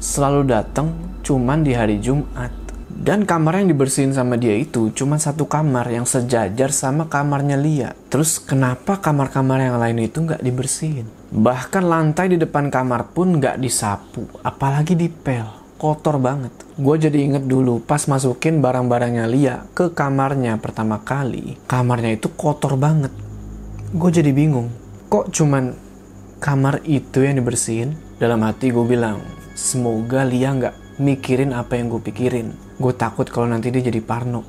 selalu 0.00 0.40
datang 0.48 1.20
cuman 1.20 1.60
di 1.60 1.76
hari 1.76 2.00
Jumat. 2.00 2.65
Dan 2.96 3.28
kamar 3.28 3.60
yang 3.60 3.68
dibersihin 3.76 4.16
sama 4.16 4.40
dia 4.40 4.56
itu 4.56 4.88
cuma 4.96 5.20
satu 5.20 5.44
kamar 5.44 5.84
yang 5.92 6.08
sejajar 6.08 6.72
sama 6.72 7.12
kamarnya 7.12 7.60
Lia. 7.60 7.92
Terus 8.08 8.40
kenapa 8.40 8.96
kamar-kamar 9.04 9.60
yang 9.60 9.76
lain 9.76 10.08
itu 10.08 10.24
nggak 10.24 10.40
dibersihin? 10.40 11.04
Bahkan 11.28 11.84
lantai 11.84 12.32
di 12.32 12.40
depan 12.40 12.72
kamar 12.72 13.12
pun 13.12 13.36
nggak 13.36 13.60
disapu, 13.60 14.24
apalagi 14.40 14.96
dipel. 14.96 15.44
Kotor 15.76 16.16
banget. 16.16 16.56
Gue 16.80 16.96
jadi 16.96 17.20
inget 17.20 17.44
dulu 17.44 17.84
pas 17.84 18.00
masukin 18.08 18.64
barang-barangnya 18.64 19.28
Lia 19.28 19.68
ke 19.76 19.92
kamarnya 19.92 20.56
pertama 20.56 21.04
kali. 21.04 21.60
Kamarnya 21.68 22.16
itu 22.16 22.32
kotor 22.32 22.80
banget. 22.80 23.12
Gue 23.92 24.08
jadi 24.08 24.32
bingung 24.32 24.72
kok 25.06 25.30
cuman 25.30 25.76
kamar 26.42 26.82
itu 26.84 27.22
yang 27.22 27.38
dibersihin? 27.38 27.94
Dalam 28.16 28.42
hati 28.42 28.72
gue 28.72 28.84
bilang, 28.88 29.20
semoga 29.52 30.24
Lia 30.24 30.50
nggak 30.56 30.85
mikirin 30.96 31.52
apa 31.52 31.76
yang 31.76 31.92
gue 31.92 32.02
pikirin. 32.02 32.56
Gue 32.80 32.92
takut 32.92 33.28
kalau 33.28 33.48
nanti 33.48 33.72
dia 33.72 33.84
jadi 33.84 34.00
parno. 34.04 34.44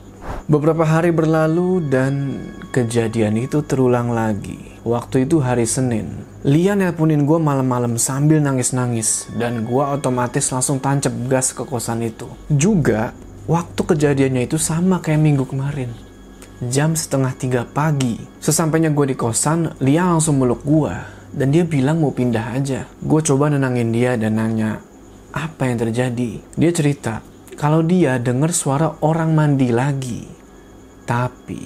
Beberapa 0.48 0.88
hari 0.88 1.12
berlalu 1.12 1.84
dan 1.92 2.40
kejadian 2.72 3.36
itu 3.40 3.64
terulang 3.64 4.16
lagi. 4.16 4.80
Waktu 4.88 5.28
itu 5.28 5.44
hari 5.44 5.68
Senin. 5.68 6.24
Lia 6.48 6.72
nelponin 6.76 7.28
gue 7.28 7.36
malam-malam 7.36 8.00
sambil 8.00 8.40
nangis-nangis. 8.40 9.28
Dan 9.36 9.68
gue 9.68 9.84
otomatis 9.84 10.48
langsung 10.52 10.80
tancap 10.80 11.12
gas 11.28 11.52
ke 11.52 11.68
kosan 11.68 12.04
itu. 12.08 12.32
Juga, 12.48 13.12
waktu 13.48 13.82
kejadiannya 13.84 14.48
itu 14.48 14.56
sama 14.56 15.04
kayak 15.04 15.20
minggu 15.20 15.44
kemarin 15.44 15.92
jam 16.66 16.98
setengah 16.98 17.34
tiga 17.38 17.62
pagi. 17.70 18.18
Sesampainya 18.42 18.90
gue 18.90 19.14
di 19.14 19.16
kosan, 19.18 19.78
Lia 19.78 20.10
langsung 20.10 20.42
meluk 20.42 20.66
gue. 20.66 20.94
Dan 21.38 21.54
dia 21.54 21.62
bilang 21.68 22.02
mau 22.02 22.10
pindah 22.10 22.58
aja. 22.58 22.90
Gue 22.98 23.22
coba 23.22 23.54
nenangin 23.54 23.94
dia 23.94 24.18
dan 24.18 24.42
nanya, 24.42 24.82
apa 25.34 25.68
yang 25.68 25.78
terjadi? 25.82 26.40
Dia 26.56 26.72
cerita, 26.72 27.26
kalau 27.58 27.82
dia 27.82 28.22
dengar 28.22 28.54
suara 28.54 28.96
orang 29.02 29.34
mandi 29.34 29.74
lagi. 29.74 30.24
Tapi, 31.08 31.62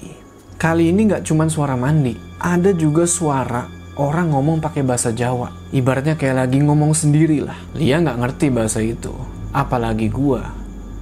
kali 0.55 0.93
ini 0.93 1.11
nggak 1.11 1.25
cuma 1.25 1.49
suara 1.49 1.73
mandi, 1.75 2.13
ada 2.39 2.71
juga 2.71 3.03
suara 3.09 3.65
orang 3.99 4.31
ngomong 4.33 4.63
pakai 4.63 4.85
bahasa 4.85 5.11
Jawa. 5.11 5.51
Ibaratnya 5.75 6.15
kayak 6.17 6.47
lagi 6.47 6.57
ngomong 6.63 6.95
sendiri 6.95 7.43
lah. 7.43 7.57
Lia 7.75 8.01
nggak 8.01 8.19
ngerti 8.21 8.47
bahasa 8.53 8.79
itu. 8.79 9.11
Apalagi 9.51 10.07
gue, 10.07 10.41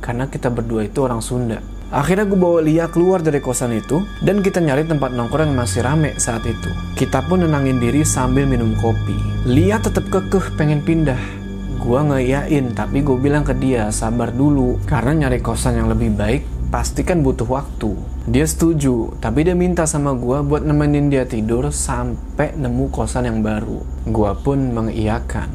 karena 0.02 0.26
kita 0.26 0.50
berdua 0.50 0.88
itu 0.88 1.00
orang 1.06 1.22
Sunda. 1.22 1.62
Akhirnya 1.90 2.30
gue 2.30 2.38
bawa 2.38 2.62
Lia 2.62 2.86
keluar 2.86 3.18
dari 3.18 3.42
kosan 3.42 3.74
itu 3.74 4.06
dan 4.22 4.46
kita 4.46 4.62
nyari 4.62 4.86
tempat 4.86 5.10
nongkrong 5.10 5.50
yang 5.50 5.58
masih 5.58 5.82
rame 5.82 6.14
saat 6.22 6.46
itu. 6.46 6.70
Kita 6.94 7.26
pun 7.26 7.42
nenangin 7.42 7.82
diri 7.82 8.06
sambil 8.06 8.46
minum 8.46 8.78
kopi. 8.78 9.18
Lia 9.50 9.82
tetap 9.82 10.06
kekeh 10.14 10.54
pengen 10.54 10.86
pindah. 10.86 11.39
Gue 11.80 12.00
ngeyain 12.04 12.76
tapi 12.76 13.00
gue 13.00 13.16
bilang 13.16 13.48
ke 13.48 13.56
dia 13.56 13.88
sabar 13.96 14.36
dulu 14.36 14.84
karena 14.84 15.26
nyari 15.26 15.40
kosan 15.40 15.80
yang 15.80 15.88
lebih 15.88 16.12
baik 16.12 16.44
pasti 16.68 17.08
kan 17.08 17.24
butuh 17.24 17.48
waktu. 17.48 17.96
Dia 18.28 18.44
setuju, 18.46 19.16
tapi 19.24 19.48
dia 19.48 19.56
minta 19.56 19.88
sama 19.88 20.14
gue 20.14 20.44
buat 20.44 20.62
nemenin 20.62 21.08
dia 21.08 21.24
tidur 21.24 21.72
sampai 21.72 22.54
nemu 22.54 22.92
kosan 22.92 23.26
yang 23.26 23.40
baru. 23.40 23.80
Gue 24.06 24.32
pun 24.44 24.76
mengiyakan. 24.76 25.50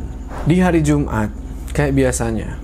Di 0.49 0.59
hari 0.59 0.83
Jumat, 0.83 1.31
kayak 1.71 1.95
biasanya, 1.95 2.59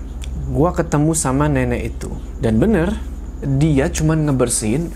gue 0.50 0.70
ketemu 0.74 1.12
sama 1.14 1.46
nenek 1.46 1.94
itu. 1.94 2.10
Dan 2.42 2.58
bener, 2.58 2.96
dia 3.44 3.86
cuma 3.92 4.18
ngebersihin 4.18 4.90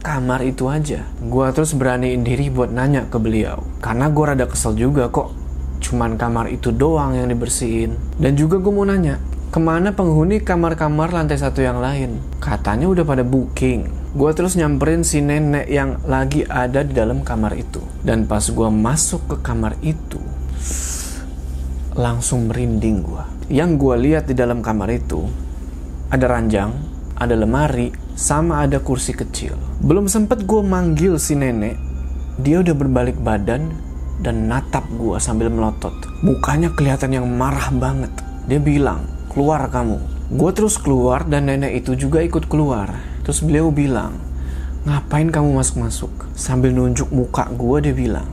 kamar 0.00 0.40
itu 0.44 0.66
aja. 0.66 1.04
Gua 1.20 1.52
terus 1.52 1.76
beraniin 1.76 2.24
diri 2.24 2.48
buat 2.48 2.72
nanya 2.72 3.06
ke 3.06 3.20
beliau. 3.20 3.60
Karena 3.84 4.08
gua 4.08 4.34
rada 4.34 4.48
kesel 4.48 4.74
juga 4.74 5.12
kok 5.12 5.39
cuman 5.80 6.14
kamar 6.20 6.52
itu 6.52 6.70
doang 6.70 7.16
yang 7.16 7.26
dibersihin. 7.32 7.96
Dan 8.20 8.36
juga 8.36 8.60
gue 8.60 8.70
mau 8.70 8.84
nanya, 8.84 9.16
ke 9.50 9.58
mana 9.58 9.90
penghuni 9.90 10.38
kamar-kamar 10.38 11.10
lantai 11.10 11.40
satu 11.40 11.64
yang 11.64 11.82
lain? 11.82 12.22
Katanya 12.38 12.86
udah 12.86 13.02
pada 13.02 13.26
booking. 13.26 13.90
Gue 14.14 14.30
terus 14.36 14.54
nyamperin 14.54 15.02
si 15.02 15.18
nenek 15.18 15.66
yang 15.66 15.98
lagi 16.06 16.46
ada 16.46 16.86
di 16.86 16.94
dalam 16.94 17.26
kamar 17.26 17.58
itu. 17.58 17.82
Dan 18.04 18.30
pas 18.30 18.44
gue 18.46 18.68
masuk 18.70 19.26
ke 19.26 19.36
kamar 19.42 19.74
itu, 19.82 20.22
langsung 21.98 22.46
merinding 22.46 23.02
gue. 23.02 23.24
Yang 23.50 23.70
gue 23.82 23.94
lihat 24.06 24.24
di 24.30 24.38
dalam 24.38 24.62
kamar 24.62 24.94
itu, 24.94 25.26
ada 26.12 26.26
ranjang, 26.30 26.70
ada 27.18 27.34
lemari, 27.34 27.90
sama 28.14 28.62
ada 28.62 28.78
kursi 28.78 29.16
kecil. 29.16 29.58
Belum 29.82 30.06
sempet 30.06 30.46
gue 30.46 30.62
manggil 30.62 31.18
si 31.18 31.34
nenek, 31.34 31.74
dia 32.38 32.62
udah 32.62 32.74
berbalik 32.74 33.18
badan 33.18 33.89
dan 34.20 34.46
natap 34.46 34.84
gue 34.92 35.16
sambil 35.16 35.48
melotot. 35.48 35.92
Mukanya 36.20 36.68
kelihatan 36.72 37.16
yang 37.16 37.26
marah 37.26 37.72
banget. 37.72 38.12
Dia 38.44 38.60
bilang, 38.60 39.04
keluar 39.32 39.64
kamu. 39.72 39.98
Gue 40.30 40.50
terus 40.54 40.76
keluar 40.78 41.26
dan 41.26 41.48
nenek 41.48 41.82
itu 41.82 41.96
juga 41.96 42.22
ikut 42.22 42.46
keluar. 42.46 42.92
Terus 43.24 43.40
beliau 43.42 43.72
bilang, 43.72 44.14
ngapain 44.84 45.28
kamu 45.32 45.56
masuk-masuk? 45.56 46.12
Sambil 46.36 46.70
nunjuk 46.76 47.08
muka 47.10 47.48
gue 47.50 47.90
dia 47.90 47.94
bilang, 47.96 48.28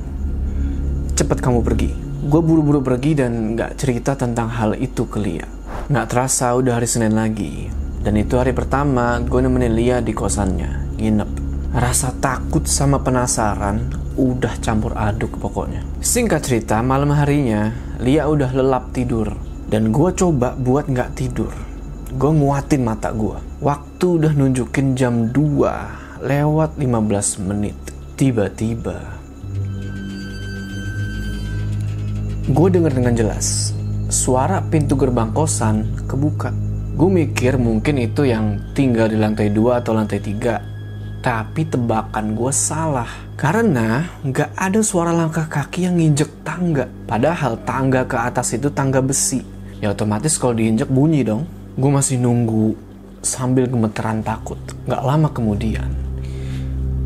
cepet 1.15 1.39
kamu 1.39 1.63
pergi. 1.63 1.91
Gue 2.27 2.43
buru-buru 2.43 2.83
pergi 2.83 3.15
dan 3.15 3.55
gak 3.55 3.79
cerita 3.79 4.19
tentang 4.19 4.51
hal 4.51 4.75
itu 4.75 5.07
ke 5.07 5.17
Lia. 5.17 5.47
Gak 5.87 6.11
terasa 6.11 6.51
udah 6.53 6.75
hari 6.75 6.89
Senin 6.89 7.15
lagi. 7.15 7.71
Dan 8.03 8.19
itu 8.19 8.35
hari 8.35 8.51
pertama 8.51 9.19
gue 9.23 9.39
nemenin 9.39 9.73
Lia 9.73 9.97
di 10.03 10.11
kosannya, 10.11 10.99
nginep. 10.99 11.46
Rasa 11.75 12.15
takut 12.23 12.63
sama 12.63 13.03
penasaran 13.03 13.91
udah 14.15 14.55
campur 14.63 14.95
aduk 14.95 15.35
pokoknya. 15.35 15.83
Singkat 15.99 16.41
cerita, 16.47 16.79
malam 16.79 17.11
harinya 17.11 17.75
Lia 17.99 18.23
udah 18.29 18.55
lelap 18.55 18.95
tidur. 18.95 19.35
Dan 19.67 19.91
gue 19.91 20.09
coba 20.15 20.55
buat 20.55 20.87
nggak 20.87 21.19
tidur. 21.19 21.51
Gue 22.15 22.31
nguatin 22.31 22.87
mata 22.87 23.11
gue. 23.11 23.35
Waktu 23.59 24.05
udah 24.07 24.31
nunjukin 24.31 24.95
jam 24.95 25.27
2 25.35 26.23
lewat 26.23 26.79
15 26.79 27.43
menit. 27.43 27.75
Tiba-tiba 28.15 29.17
gue 32.47 32.67
denger 32.71 32.95
dengan 32.95 33.11
jelas 33.11 33.75
suara 34.07 34.63
pintu 34.63 34.95
gerbang 34.95 35.35
kosan 35.35 35.83
kebuka. 36.07 36.55
Gue 36.95 37.11
mikir 37.11 37.59
mungkin 37.59 37.99
itu 37.99 38.23
yang 38.23 38.71
tinggal 38.71 39.11
di 39.11 39.19
lantai 39.19 39.51
2 39.51 39.83
atau 39.83 39.91
lantai 39.91 40.23
3. 40.23 40.76
Tapi 41.21 41.67
tebakan 41.67 42.37
gue 42.37 42.53
salah. 42.53 43.09
Karena 43.37 44.05
nggak 44.25 44.57
ada 44.57 44.79
suara 44.81 45.13
langkah 45.13 45.45
kaki 45.45 45.85
yang 45.89 45.97
nginjek 45.97 46.45
tangga. 46.45 46.89
Padahal 47.05 47.57
tangga 47.65 48.05
ke 48.05 48.17
atas 48.17 48.53
itu 48.57 48.69
tangga 48.73 49.01
besi. 49.01 49.41
Ya 49.77 49.93
otomatis 49.93 50.37
kalau 50.41 50.57
diinjek 50.57 50.89
bunyi 50.89 51.21
dong. 51.21 51.45
Gue 51.77 51.93
masih 51.93 52.17
nunggu 52.17 52.87
sambil 53.21 53.67
gemeteran 53.69 54.23
takut. 54.23 54.57
Nggak 54.87 55.03
lama 55.03 55.29
kemudian, 55.29 55.89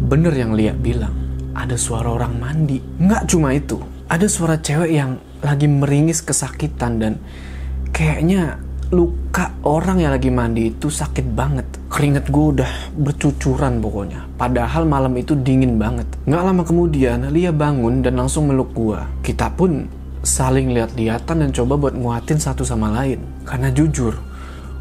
bener 0.07 0.31
yang 0.35 0.53
Lia 0.53 0.75
bilang, 0.75 1.15
ada 1.57 1.75
suara 1.75 2.13
orang 2.13 2.37
mandi. 2.37 2.77
Nggak 2.79 3.23
cuma 3.27 3.51
itu, 3.55 3.81
ada 4.07 4.27
suara 4.29 4.59
cewek 4.59 4.91
yang 4.91 5.17
lagi 5.41 5.65
meringis 5.65 6.21
kesakitan 6.21 7.01
dan 7.01 7.13
kayaknya 7.89 8.61
luka 8.93 9.55
orang 9.63 10.03
yang 10.03 10.11
lagi 10.13 10.29
mandi 10.29 10.69
itu 10.69 10.91
sakit 10.91 11.25
banget. 11.31 11.67
Keringet 12.01 12.33
gue 12.33 12.45
udah 12.57 12.71
bercucuran 12.97 13.77
pokoknya. 13.77 14.25
Padahal 14.33 14.89
malam 14.89 15.13
itu 15.21 15.37
dingin 15.37 15.77
banget. 15.77 16.09
Nggak 16.25 16.43
lama 16.49 16.63
kemudian, 16.65 17.29
Lia 17.29 17.53
bangun 17.53 18.01
dan 18.01 18.17
langsung 18.17 18.49
meluk 18.49 18.73
gue. 18.73 18.97
Kita 19.21 19.53
pun 19.53 19.85
saling 20.25 20.73
lihat-lihatan 20.73 21.45
dan 21.45 21.53
coba 21.53 21.77
buat 21.77 21.93
nguatin 21.93 22.41
satu 22.41 22.65
sama 22.65 22.89
lain. 22.89 23.21
Karena 23.45 23.69
jujur, 23.69 24.17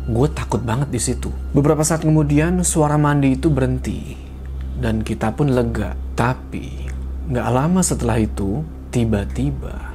gue 0.09 0.29
takut 0.33 0.65
banget 0.65 0.89
di 0.89 0.97
situ. 0.97 1.29
Beberapa 1.53 1.85
saat 1.85 2.09
kemudian, 2.09 2.65
suara 2.65 2.97
mandi 2.97 3.37
itu 3.37 3.53
berhenti. 3.53 4.17
Dan 4.81 5.05
kita 5.05 5.37
pun 5.37 5.53
lega. 5.53 5.93
Tapi, 6.17 6.89
nggak 7.29 7.49
lama 7.53 7.85
setelah 7.85 8.17
itu, 8.17 8.65
tiba-tiba... 8.89 9.93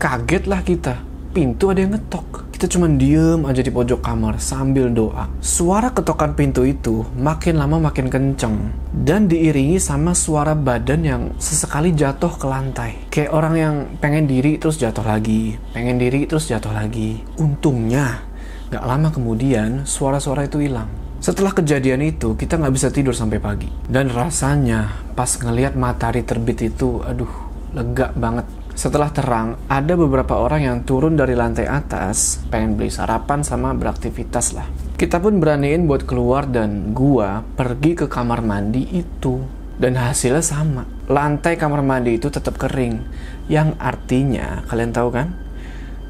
Kagetlah 0.00 0.64
kita 0.64 1.04
pintu 1.36 1.68
ada 1.68 1.84
yang 1.84 1.92
ngetok. 1.92 2.45
Kita 2.56 2.72
cuma 2.72 2.88
diem 2.88 3.44
aja 3.44 3.60
di 3.60 3.68
pojok 3.68 4.00
kamar 4.00 4.40
sambil 4.40 4.88
doa. 4.88 5.28
Suara 5.44 5.92
ketokan 5.92 6.32
pintu 6.32 6.64
itu 6.64 7.04
makin 7.12 7.60
lama 7.60 7.76
makin 7.76 8.08
kenceng. 8.08 8.72
Dan 8.96 9.28
diiringi 9.28 9.76
sama 9.76 10.16
suara 10.16 10.56
badan 10.56 11.04
yang 11.04 11.22
sesekali 11.36 11.92
jatuh 11.92 12.32
ke 12.32 12.48
lantai. 12.48 13.12
Kayak 13.12 13.36
orang 13.36 13.54
yang 13.60 13.74
pengen 14.00 14.24
diri 14.24 14.56
terus 14.56 14.80
jatuh 14.80 15.04
lagi. 15.04 15.60
Pengen 15.76 16.00
diri 16.00 16.24
terus 16.24 16.48
jatuh 16.48 16.72
lagi. 16.72 17.20
Untungnya, 17.36 18.24
gak 18.72 18.88
lama 18.88 19.12
kemudian 19.12 19.84
suara-suara 19.84 20.48
itu 20.48 20.56
hilang. 20.64 20.88
Setelah 21.20 21.52
kejadian 21.52 22.08
itu, 22.08 22.40
kita 22.40 22.56
nggak 22.56 22.72
bisa 22.72 22.88
tidur 22.88 23.12
sampai 23.12 23.36
pagi. 23.36 23.68
Dan 23.84 24.08
rasanya 24.08 24.96
pas 25.12 25.28
ngelihat 25.28 25.76
matahari 25.76 26.24
terbit 26.24 26.72
itu, 26.72 27.04
aduh, 27.04 27.28
lega 27.76 28.16
banget 28.16 28.48
setelah 28.76 29.08
terang, 29.08 29.56
ada 29.72 29.96
beberapa 29.96 30.36
orang 30.36 30.60
yang 30.68 30.78
turun 30.84 31.16
dari 31.16 31.32
lantai 31.32 31.64
atas, 31.64 32.44
pengen 32.52 32.76
beli 32.76 32.92
sarapan 32.92 33.40
sama 33.40 33.72
beraktivitas 33.72 34.52
lah. 34.52 34.68
Kita 35.00 35.16
pun 35.16 35.40
beraniin 35.40 35.88
buat 35.88 36.04
keluar 36.04 36.44
dan 36.44 36.92
gua 36.92 37.40
pergi 37.56 37.96
ke 37.96 38.04
kamar 38.04 38.44
mandi 38.44 38.84
itu. 38.92 39.40
Dan 39.80 39.96
hasilnya 39.96 40.44
sama. 40.44 40.84
Lantai 41.08 41.56
kamar 41.56 41.80
mandi 41.80 42.20
itu 42.20 42.28
tetap 42.28 42.60
kering. 42.60 43.00
Yang 43.48 43.80
artinya, 43.80 44.60
kalian 44.68 44.92
tahu 44.92 45.08
kan? 45.08 45.32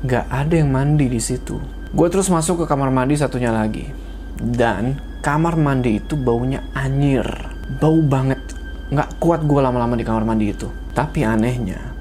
Gak 0.02 0.26
ada 0.26 0.54
yang 0.58 0.74
mandi 0.74 1.06
di 1.06 1.22
situ. 1.22 1.62
Gue 1.94 2.10
terus 2.10 2.30
masuk 2.30 2.62
ke 2.62 2.64
kamar 2.66 2.90
mandi 2.90 3.14
satunya 3.14 3.54
lagi. 3.54 3.86
Dan 4.38 4.98
kamar 5.22 5.54
mandi 5.54 6.02
itu 6.02 6.18
baunya 6.18 6.66
anyir. 6.74 7.26
Bau 7.78 8.02
banget. 8.02 8.38
Gak 8.90 9.22
kuat 9.22 9.46
gue 9.46 9.58
lama-lama 9.62 9.94
di 9.94 10.02
kamar 10.06 10.22
mandi 10.22 10.50
itu. 10.54 10.70
Tapi 10.94 11.26
anehnya, 11.26 11.95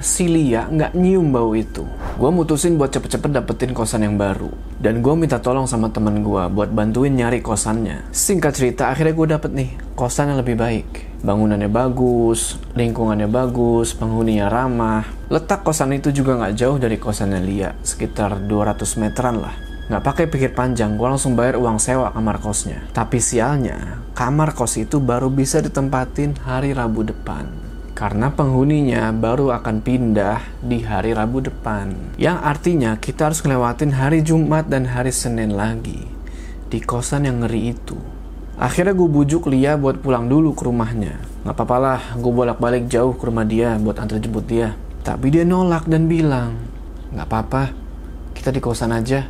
si 0.00 0.26
Lia 0.26 0.64
nggak 0.66 0.96
nyium 0.96 1.28
bau 1.28 1.52
itu. 1.52 1.84
Gue 2.16 2.32
mutusin 2.32 2.80
buat 2.80 2.88
cepet-cepet 2.88 3.36
dapetin 3.36 3.76
kosan 3.76 4.02
yang 4.02 4.16
baru. 4.16 4.48
Dan 4.80 5.04
gue 5.04 5.12
minta 5.12 5.36
tolong 5.44 5.68
sama 5.68 5.92
temen 5.92 6.24
gue 6.24 6.42
buat 6.48 6.72
bantuin 6.72 7.12
nyari 7.12 7.44
kosannya. 7.44 8.08
Singkat 8.08 8.52
cerita, 8.56 8.82
akhirnya 8.88 9.12
gue 9.12 9.28
dapet 9.28 9.50
nih 9.52 9.70
kosan 9.92 10.32
yang 10.32 10.40
lebih 10.40 10.56
baik. 10.56 10.88
Bangunannya 11.20 11.68
bagus, 11.68 12.56
lingkungannya 12.72 13.28
bagus, 13.28 13.92
penghuninya 13.92 14.48
ramah. 14.48 15.04
Letak 15.28 15.68
kosan 15.68 15.92
itu 15.92 16.08
juga 16.16 16.40
nggak 16.40 16.56
jauh 16.56 16.80
dari 16.80 16.96
kosannya 16.96 17.40
Lia, 17.44 17.76
sekitar 17.84 18.40
200 18.48 19.00
meteran 19.04 19.44
lah. 19.44 19.52
Nggak 19.92 20.04
pakai 20.06 20.24
pikir 20.32 20.50
panjang, 20.56 20.96
gue 20.96 21.04
langsung 21.04 21.36
bayar 21.36 21.60
uang 21.60 21.76
sewa 21.76 22.08
kamar 22.16 22.40
kosnya. 22.40 22.80
Tapi 22.96 23.20
sialnya, 23.20 24.00
kamar 24.16 24.56
kos 24.56 24.80
itu 24.80 24.96
baru 24.96 25.28
bisa 25.28 25.60
ditempatin 25.60 26.40
hari 26.40 26.72
Rabu 26.72 27.04
depan 27.04 27.69
karena 27.92 28.32
penghuninya 28.32 29.10
baru 29.12 29.52
akan 29.60 29.82
pindah 29.84 30.40
di 30.62 30.80
hari 30.86 31.12
Rabu 31.12 31.44
depan. 31.44 32.16
Yang 32.16 32.38
artinya 32.40 32.90
kita 32.96 33.28
harus 33.28 33.42
ngelewatin 33.44 33.92
hari 33.92 34.24
Jumat 34.24 34.70
dan 34.70 34.88
hari 34.88 35.12
Senin 35.12 35.52
lagi 35.52 36.06
di 36.70 36.78
kosan 36.78 37.26
yang 37.26 37.42
ngeri 37.42 37.74
itu. 37.74 37.98
Akhirnya 38.60 38.92
gue 38.92 39.08
bujuk 39.08 39.48
Lia 39.50 39.74
buat 39.80 39.98
pulang 40.04 40.28
dulu 40.28 40.52
ke 40.52 40.68
rumahnya. 40.68 41.16
Gak 41.48 41.56
apa-apa 41.56 41.76
lah, 41.80 42.00
gue 42.20 42.32
bolak-balik 42.32 42.86
jauh 42.92 43.16
ke 43.16 43.24
rumah 43.24 43.48
dia 43.48 43.80
buat 43.80 43.96
antar 43.96 44.20
jemput 44.20 44.44
dia. 44.44 44.76
Tapi 45.00 45.32
dia 45.32 45.48
nolak 45.48 45.88
dan 45.88 46.04
bilang, 46.04 46.60
gak 47.16 47.24
apa-apa, 47.24 47.72
kita 48.36 48.52
di 48.52 48.60
kosan 48.60 48.92
aja. 48.92 49.24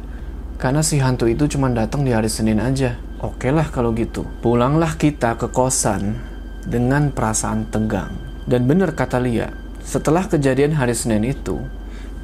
Karena 0.58 0.84
si 0.84 1.00
hantu 1.00 1.30
itu 1.30 1.46
cuma 1.46 1.70
datang 1.70 2.04
di 2.04 2.12
hari 2.12 2.28
Senin 2.28 2.60
aja. 2.60 2.98
Oke 3.22 3.48
lah 3.48 3.70
kalau 3.70 3.96
gitu. 3.96 4.26
Pulanglah 4.44 4.98
kita 4.98 5.38
ke 5.38 5.48
kosan 5.48 6.20
dengan 6.66 7.08
perasaan 7.14 7.70
tegang. 7.70 8.29
Dan 8.50 8.66
benar 8.66 8.98
kata 8.98 9.22
Lia, 9.22 9.46
setelah 9.78 10.26
kejadian 10.26 10.74
hari 10.74 10.90
Senin 10.90 11.22
itu, 11.22 11.62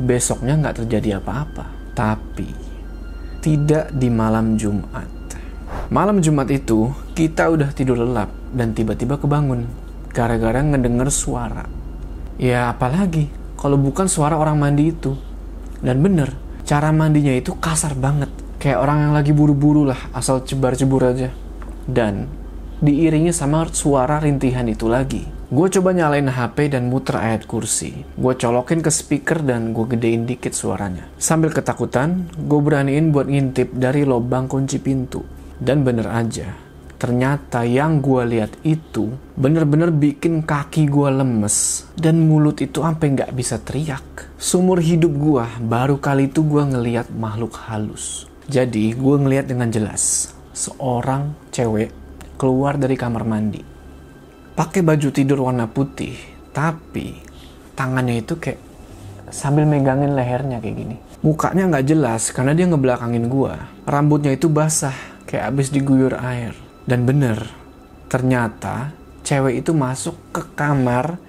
besoknya 0.03 0.59
nggak 0.59 0.83
terjadi 0.83 1.23
apa-apa. 1.23 1.71
Tapi, 1.95 2.51
tidak 3.39 3.95
di 3.95 4.11
malam 4.11 4.59
Jumat. 4.59 5.07
Malam 5.87 6.19
Jumat 6.19 6.51
itu, 6.51 6.91
kita 7.15 7.47
udah 7.47 7.71
tidur 7.71 8.03
lelap 8.03 8.35
dan 8.51 8.75
tiba-tiba 8.75 9.23
kebangun. 9.23 9.71
Gara-gara 10.11 10.67
ngedenger 10.67 11.15
suara. 11.15 11.63
Ya 12.43 12.75
apalagi, 12.75 13.31
kalau 13.55 13.79
bukan 13.79 14.11
suara 14.11 14.35
orang 14.35 14.59
mandi 14.59 14.91
itu. 14.91 15.15
Dan 15.79 16.03
bener, 16.03 16.35
cara 16.67 16.91
mandinya 16.91 17.31
itu 17.31 17.55
kasar 17.55 17.95
banget. 17.95 18.35
Kayak 18.59 18.83
orang 18.83 18.99
yang 18.99 19.13
lagi 19.15 19.31
buru-buru 19.31 19.87
lah, 19.87 20.11
asal 20.11 20.43
cebar-cebur 20.43 21.07
aja. 21.07 21.31
Dan 21.87 22.27
diiringi 22.83 23.31
sama 23.31 23.63
suara 23.71 24.19
rintihan 24.19 24.67
itu 24.67 24.91
lagi. 24.91 25.36
Gue 25.47 25.71
coba 25.71 25.95
nyalain 25.95 26.27
HP 26.27 26.75
dan 26.75 26.91
muter 26.91 27.23
ayat 27.23 27.47
kursi. 27.47 28.03
Gue 28.19 28.35
colokin 28.35 28.83
ke 28.83 28.91
speaker 28.91 29.47
dan 29.47 29.71
gue 29.71 29.87
gedein 29.95 30.27
dikit 30.27 30.51
suaranya. 30.51 31.07
Sambil 31.23 31.55
ketakutan, 31.55 32.27
gue 32.35 32.59
beraniin 32.59 33.15
buat 33.15 33.31
ngintip 33.31 33.71
dari 33.79 34.03
lubang 34.03 34.51
kunci 34.51 34.83
pintu. 34.83 35.23
Dan 35.55 35.87
bener 35.87 36.11
aja, 36.11 36.51
ternyata 36.99 37.63
yang 37.63 38.03
gue 38.03 38.27
lihat 38.27 38.59
itu 38.67 39.15
bener-bener 39.39 39.95
bikin 39.95 40.43
kaki 40.43 40.91
gue 40.91 41.15
lemes. 41.15 41.87
Dan 41.95 42.27
mulut 42.27 42.59
itu 42.59 42.83
sampai 42.83 43.15
nggak 43.15 43.31
bisa 43.31 43.63
teriak. 43.63 44.35
Sumur 44.43 44.83
hidup 44.83 45.15
gue, 45.15 45.47
baru 45.63 46.03
kali 46.03 46.27
itu 46.27 46.43
gue 46.43 46.75
ngeliat 46.75 47.15
makhluk 47.15 47.55
halus. 47.71 48.27
Jadi 48.51 48.99
gue 48.99 49.15
ngeliat 49.15 49.47
dengan 49.47 49.71
jelas, 49.71 50.35
seorang 50.51 51.39
cewek 51.55 51.95
keluar 52.35 52.75
dari 52.83 52.99
kamar 52.99 53.23
mandi 53.23 53.76
pakai 54.57 54.81
baju 54.81 55.09
tidur 55.13 55.45
warna 55.45 55.69
putih, 55.69 56.17
tapi 56.57 57.21
tangannya 57.77 58.25
itu 58.25 58.41
kayak 58.41 58.59
sambil 59.29 59.69
megangin 59.69 60.17
lehernya 60.17 60.59
kayak 60.65 60.77
gini. 60.81 60.97
Mukanya 61.21 61.69
nggak 61.69 61.87
jelas 61.87 62.33
karena 62.33 62.57
dia 62.57 62.65
ngebelakangin 62.65 63.29
gua. 63.29 63.69
Rambutnya 63.85 64.33
itu 64.33 64.49
basah, 64.49 64.97
kayak 65.29 65.53
abis 65.53 65.69
diguyur 65.69 66.17
air. 66.17 66.57
Dan 66.89 67.05
bener, 67.05 67.53
ternyata 68.09 68.97
cewek 69.27 69.61
itu 69.61 69.77
masuk 69.77 70.17
ke 70.33 70.43
kamar 70.57 71.21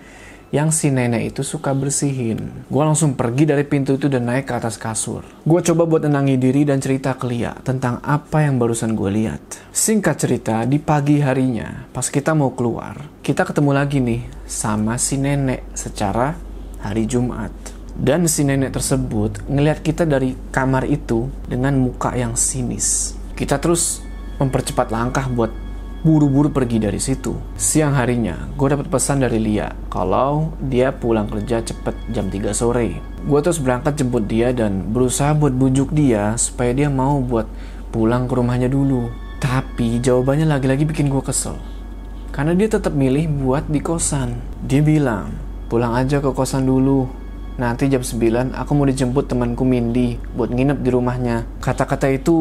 yang 0.48 0.72
si 0.72 0.88
nenek 0.88 1.36
itu 1.36 1.42
suka 1.44 1.76
bersihin. 1.76 2.64
Gue 2.72 2.84
langsung 2.84 3.20
pergi 3.20 3.44
dari 3.44 3.68
pintu 3.68 4.00
itu 4.00 4.08
dan 4.08 4.32
naik 4.32 4.48
ke 4.48 4.54
atas 4.56 4.80
kasur. 4.80 5.28
Gue 5.44 5.60
coba 5.60 5.84
buat 5.84 6.08
tenangi 6.08 6.40
diri 6.40 6.64
dan 6.64 6.80
cerita 6.80 7.20
ke 7.20 7.28
Lia 7.28 7.52
tentang 7.68 8.00
apa 8.00 8.48
yang 8.48 8.56
barusan 8.56 8.96
gue 8.96 9.12
lihat. 9.12 9.44
Singkat 9.76 10.16
cerita, 10.16 10.56
di 10.64 10.80
pagi 10.80 11.20
harinya, 11.20 11.92
pas 11.92 12.08
kita 12.08 12.32
mau 12.32 12.56
keluar, 12.56 12.96
kita 13.20 13.44
ketemu 13.44 13.72
lagi 13.76 14.00
nih 14.00 14.22
sama 14.48 14.96
si 14.96 15.20
nenek 15.20 15.68
secara 15.76 16.32
hari 16.80 17.04
Jumat. 17.04 17.52
Dan 17.98 18.30
si 18.30 18.46
nenek 18.46 18.78
tersebut 18.78 19.50
ngelihat 19.50 19.82
kita 19.82 20.06
dari 20.06 20.38
kamar 20.54 20.86
itu 20.86 21.28
dengan 21.50 21.76
muka 21.76 22.14
yang 22.14 22.38
sinis. 22.38 23.18
Kita 23.34 23.58
terus 23.58 24.06
mempercepat 24.38 24.94
langkah 24.94 25.26
buat 25.26 25.67
buru-buru 26.08 26.48
pergi 26.48 26.80
dari 26.80 27.04
situ. 27.04 27.36
Siang 27.60 27.92
harinya, 27.92 28.48
gue 28.56 28.68
dapat 28.72 28.88
pesan 28.88 29.28
dari 29.28 29.44
Lia 29.44 29.76
kalau 29.92 30.56
dia 30.64 30.96
pulang 30.96 31.28
kerja 31.28 31.60
cepet 31.60 31.92
jam 32.16 32.32
3 32.32 32.56
sore. 32.56 33.04
Gue 33.28 33.40
terus 33.44 33.60
berangkat 33.60 34.00
jemput 34.00 34.24
dia 34.24 34.56
dan 34.56 34.88
berusaha 34.96 35.36
buat 35.36 35.52
bujuk 35.52 35.92
dia 35.92 36.40
supaya 36.40 36.72
dia 36.72 36.88
mau 36.88 37.20
buat 37.20 37.52
pulang 37.92 38.24
ke 38.32 38.40
rumahnya 38.40 38.72
dulu. 38.72 39.12
Tapi 39.44 40.00
jawabannya 40.00 40.48
lagi-lagi 40.48 40.88
bikin 40.88 41.12
gue 41.12 41.20
kesel. 41.20 41.60
Karena 42.32 42.56
dia 42.56 42.72
tetap 42.72 42.96
milih 42.96 43.28
buat 43.44 43.68
di 43.68 43.84
kosan. 43.84 44.40
Dia 44.64 44.80
bilang, 44.80 45.36
pulang 45.68 45.92
aja 45.92 46.24
ke 46.24 46.32
kosan 46.32 46.64
dulu. 46.64 47.27
Nanti 47.58 47.90
jam 47.90 48.06
9 48.06 48.54
aku 48.54 48.72
mau 48.78 48.86
dijemput 48.86 49.26
temanku 49.26 49.66
Mindy 49.66 50.18
buat 50.38 50.54
nginep 50.54 50.80
di 50.86 50.90
rumahnya. 50.94 51.38
Kata-kata 51.60 52.08
itu 52.14 52.34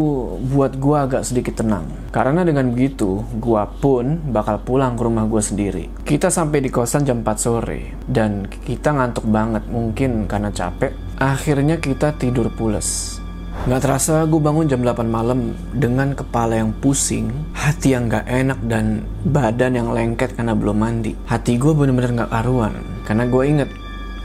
buat 0.52 0.76
gua 0.76 1.08
agak 1.08 1.24
sedikit 1.24 1.64
tenang. 1.64 1.88
Karena 2.12 2.44
dengan 2.44 2.68
begitu, 2.70 3.24
gua 3.40 3.66
pun 3.66 4.20
bakal 4.30 4.60
pulang 4.60 4.94
ke 4.94 5.02
rumah 5.04 5.24
gua 5.24 5.40
sendiri. 5.40 5.88
Kita 6.04 6.28
sampai 6.28 6.60
di 6.60 6.70
kosan 6.70 7.08
jam 7.08 7.24
4 7.24 7.36
sore 7.40 7.96
dan 8.06 8.44
kita 8.46 8.92
ngantuk 8.92 9.24
banget 9.26 9.64
mungkin 9.66 10.28
karena 10.28 10.52
capek. 10.52 10.92
Akhirnya 11.16 11.80
kita 11.80 12.12
tidur 12.20 12.52
pules. 12.52 13.18
Gak 13.64 13.82
terasa 13.82 14.28
gue 14.28 14.36
bangun 14.36 14.68
jam 14.68 14.84
8 14.84 15.08
malam 15.08 15.56
dengan 15.72 16.12
kepala 16.12 16.60
yang 16.60 16.76
pusing, 16.76 17.32
hati 17.56 17.96
yang 17.96 18.06
gak 18.06 18.28
enak 18.28 18.60
dan 18.68 19.02
badan 19.24 19.72
yang 19.74 19.88
lengket 19.96 20.36
karena 20.36 20.52
belum 20.52 20.76
mandi. 20.76 21.16
Hati 21.24 21.56
gue 21.56 21.72
bener-bener 21.72 22.20
gak 22.20 22.30
karuan, 22.36 22.76
karena 23.08 23.24
gue 23.26 23.42
inget 23.42 23.70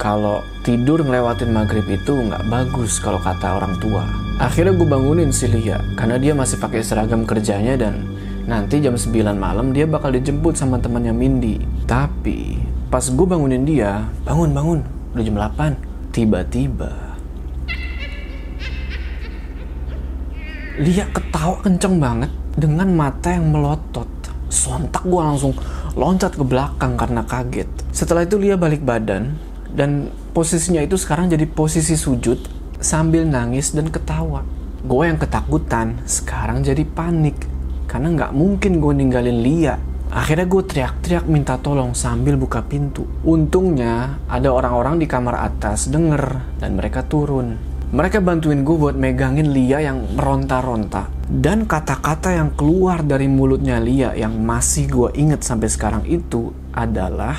kalau 0.02 0.42
tidur 0.66 1.06
ngelewatin 1.06 1.54
maghrib 1.54 1.86
itu 1.86 2.26
gak 2.26 2.42
bagus 2.50 2.98
kalau 2.98 3.22
kata 3.22 3.62
orang 3.62 3.78
tua. 3.78 4.02
Akhirnya 4.42 4.74
gue 4.74 4.88
bangunin 4.90 5.30
si 5.30 5.46
Lia, 5.46 5.78
karena 5.94 6.18
dia 6.18 6.34
masih 6.34 6.58
pakai 6.58 6.82
seragam 6.82 7.22
kerjanya 7.22 7.78
dan 7.78 8.10
nanti 8.50 8.82
jam 8.82 8.98
9 8.98 9.14
malam 9.38 9.70
dia 9.70 9.86
bakal 9.86 10.10
dijemput 10.10 10.58
sama 10.58 10.82
temannya 10.82 11.14
Mindy. 11.14 11.62
Tapi 11.86 12.58
pas 12.90 13.06
gue 13.06 13.28
bangunin 13.30 13.62
dia, 13.62 14.02
bangun 14.26 14.50
bangun, 14.50 14.80
udah 15.14 15.22
jam 15.22 15.38
8. 15.38 15.78
Tiba-tiba 16.12 16.92
Lia 20.82 21.06
ketawa 21.14 21.62
kenceng 21.62 22.02
banget 22.02 22.34
dengan 22.58 22.90
mata 22.90 23.30
yang 23.38 23.54
melotot. 23.54 24.10
Sontak 24.50 25.06
gue 25.06 25.22
langsung 25.22 25.54
loncat 25.94 26.34
ke 26.34 26.42
belakang 26.42 26.98
karena 26.98 27.22
kaget. 27.22 27.70
Setelah 27.94 28.26
itu 28.26 28.42
Lia 28.42 28.58
balik 28.58 28.82
badan 28.82 29.51
dan 29.72 30.12
posisinya 30.36 30.84
itu 30.84 31.00
sekarang 31.00 31.32
jadi 31.32 31.48
posisi 31.48 31.96
sujud 31.96 32.40
sambil 32.82 33.24
nangis 33.24 33.72
dan 33.72 33.88
ketawa. 33.88 34.44
Gue 34.82 35.08
yang 35.08 35.22
ketakutan 35.22 36.02
sekarang 36.10 36.66
jadi 36.66 36.82
panik 36.84 37.38
karena 37.86 38.08
nggak 38.18 38.32
mungkin 38.34 38.82
gue 38.82 38.94
ninggalin 38.98 39.40
Lia. 39.44 39.76
Akhirnya 40.12 40.44
gue 40.44 40.64
teriak-teriak 40.68 41.24
minta 41.24 41.56
tolong 41.56 41.96
sambil 41.96 42.36
buka 42.36 42.60
pintu. 42.68 43.08
Untungnya 43.24 44.20
ada 44.28 44.52
orang-orang 44.52 45.00
di 45.00 45.08
kamar 45.08 45.40
atas 45.40 45.88
denger 45.88 46.60
dan 46.60 46.76
mereka 46.76 47.08
turun. 47.08 47.56
Mereka 47.92 48.24
bantuin 48.24 48.64
gue 48.64 48.76
buat 48.76 48.96
megangin 48.96 49.52
Lia 49.52 49.84
yang 49.84 50.16
meronta-ronta. 50.16 51.12
Dan 51.28 51.64
kata-kata 51.64 52.36
yang 52.36 52.52
keluar 52.56 53.04
dari 53.04 53.28
mulutnya 53.32 53.80
Lia 53.80 54.12
yang 54.16 54.36
masih 54.36 54.88
gue 54.92 55.10
inget 55.16 55.44
sampai 55.44 55.68
sekarang 55.72 56.04
itu 56.08 56.52
adalah 56.76 57.36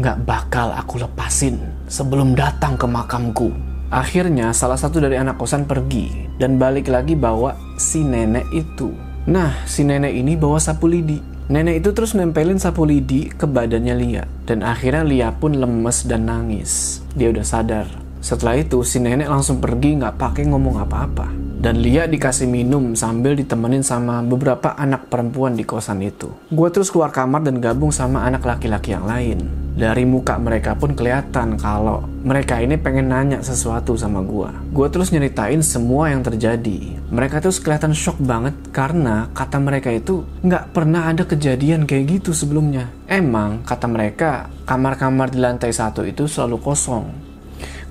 gak 0.00 0.24
bakal 0.24 0.72
aku 0.72 1.00
lepasin 1.04 1.60
sebelum 1.88 2.32
datang 2.32 2.80
ke 2.80 2.88
makamku. 2.88 3.52
Akhirnya 3.92 4.56
salah 4.56 4.80
satu 4.80 5.04
dari 5.04 5.20
anak 5.20 5.36
kosan 5.36 5.68
pergi 5.68 6.32
dan 6.40 6.56
balik 6.56 6.88
lagi 6.88 7.12
bawa 7.12 7.52
si 7.76 8.00
nenek 8.00 8.48
itu. 8.56 8.88
Nah, 9.28 9.52
si 9.68 9.84
nenek 9.84 10.16
ini 10.16 10.32
bawa 10.34 10.56
sapu 10.56 10.88
lidi. 10.88 11.20
Nenek 11.52 11.84
itu 11.84 11.92
terus 11.92 12.16
nempelin 12.16 12.56
sapu 12.56 12.88
lidi 12.88 13.28
ke 13.28 13.44
badannya 13.44 13.94
Lia. 13.94 14.24
Dan 14.48 14.64
akhirnya 14.64 15.04
Lia 15.04 15.28
pun 15.36 15.60
lemes 15.60 16.08
dan 16.08 16.24
nangis. 16.24 17.04
Dia 17.12 17.28
udah 17.28 17.44
sadar 17.44 18.01
setelah 18.22 18.54
itu 18.54 18.86
si 18.86 19.02
nenek 19.02 19.26
langsung 19.26 19.58
pergi 19.58 19.98
nggak 19.98 20.14
pakai 20.14 20.46
ngomong 20.46 20.78
apa-apa. 20.78 21.42
Dan 21.62 21.78
Lia 21.78 22.10
dikasih 22.10 22.50
minum 22.50 22.94
sambil 22.98 23.38
ditemenin 23.38 23.86
sama 23.86 24.18
beberapa 24.22 24.74
anak 24.74 25.06
perempuan 25.06 25.54
di 25.54 25.62
kosan 25.62 26.02
itu. 26.02 26.30
Gue 26.50 26.70
terus 26.74 26.90
keluar 26.90 27.14
kamar 27.14 27.42
dan 27.46 27.62
gabung 27.62 27.94
sama 27.94 28.26
anak 28.26 28.42
laki-laki 28.42 28.94
yang 28.94 29.06
lain. 29.06 29.46
Dari 29.78 30.02
muka 30.02 30.42
mereka 30.42 30.74
pun 30.74 30.94
kelihatan 30.98 31.54
kalau 31.58 32.02
mereka 32.26 32.58
ini 32.58 32.74
pengen 32.78 33.14
nanya 33.14 33.46
sesuatu 33.46 33.94
sama 33.94 34.26
gue. 34.26 34.50
Gue 34.74 34.86
terus 34.90 35.14
nyeritain 35.14 35.62
semua 35.62 36.10
yang 36.10 36.26
terjadi. 36.26 36.98
Mereka 37.14 37.38
terus 37.38 37.62
kelihatan 37.62 37.94
shock 37.94 38.18
banget 38.18 38.58
karena 38.74 39.30
kata 39.30 39.62
mereka 39.62 39.94
itu 39.94 40.26
nggak 40.42 40.74
pernah 40.74 41.10
ada 41.14 41.22
kejadian 41.22 41.86
kayak 41.86 42.22
gitu 42.22 42.34
sebelumnya. 42.34 42.90
Emang 43.06 43.62
kata 43.62 43.86
mereka 43.86 44.50
kamar-kamar 44.66 45.30
di 45.30 45.38
lantai 45.38 45.70
satu 45.70 46.02
itu 46.02 46.26
selalu 46.26 46.58
kosong 46.58 47.31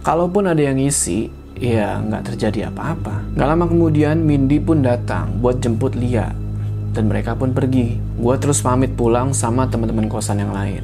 Kalaupun 0.01 0.49
ada 0.49 0.57
yang 0.57 0.81
ngisi, 0.81 1.29
ya 1.61 2.01
nggak 2.01 2.33
terjadi 2.33 2.73
apa-apa. 2.73 3.21
Gak 3.37 3.45
lama 3.53 3.69
kemudian 3.69 4.17
Mindy 4.17 4.57
pun 4.57 4.81
datang 4.81 5.37
buat 5.37 5.61
jemput 5.61 5.93
Lia. 5.93 6.33
Dan 6.89 7.05
mereka 7.05 7.37
pun 7.37 7.53
pergi. 7.53 8.01
Gue 8.17 8.33
terus 8.41 8.65
pamit 8.65 8.97
pulang 8.97 9.29
sama 9.29 9.69
teman-teman 9.69 10.09
kosan 10.09 10.41
yang 10.41 10.57
lain. 10.57 10.81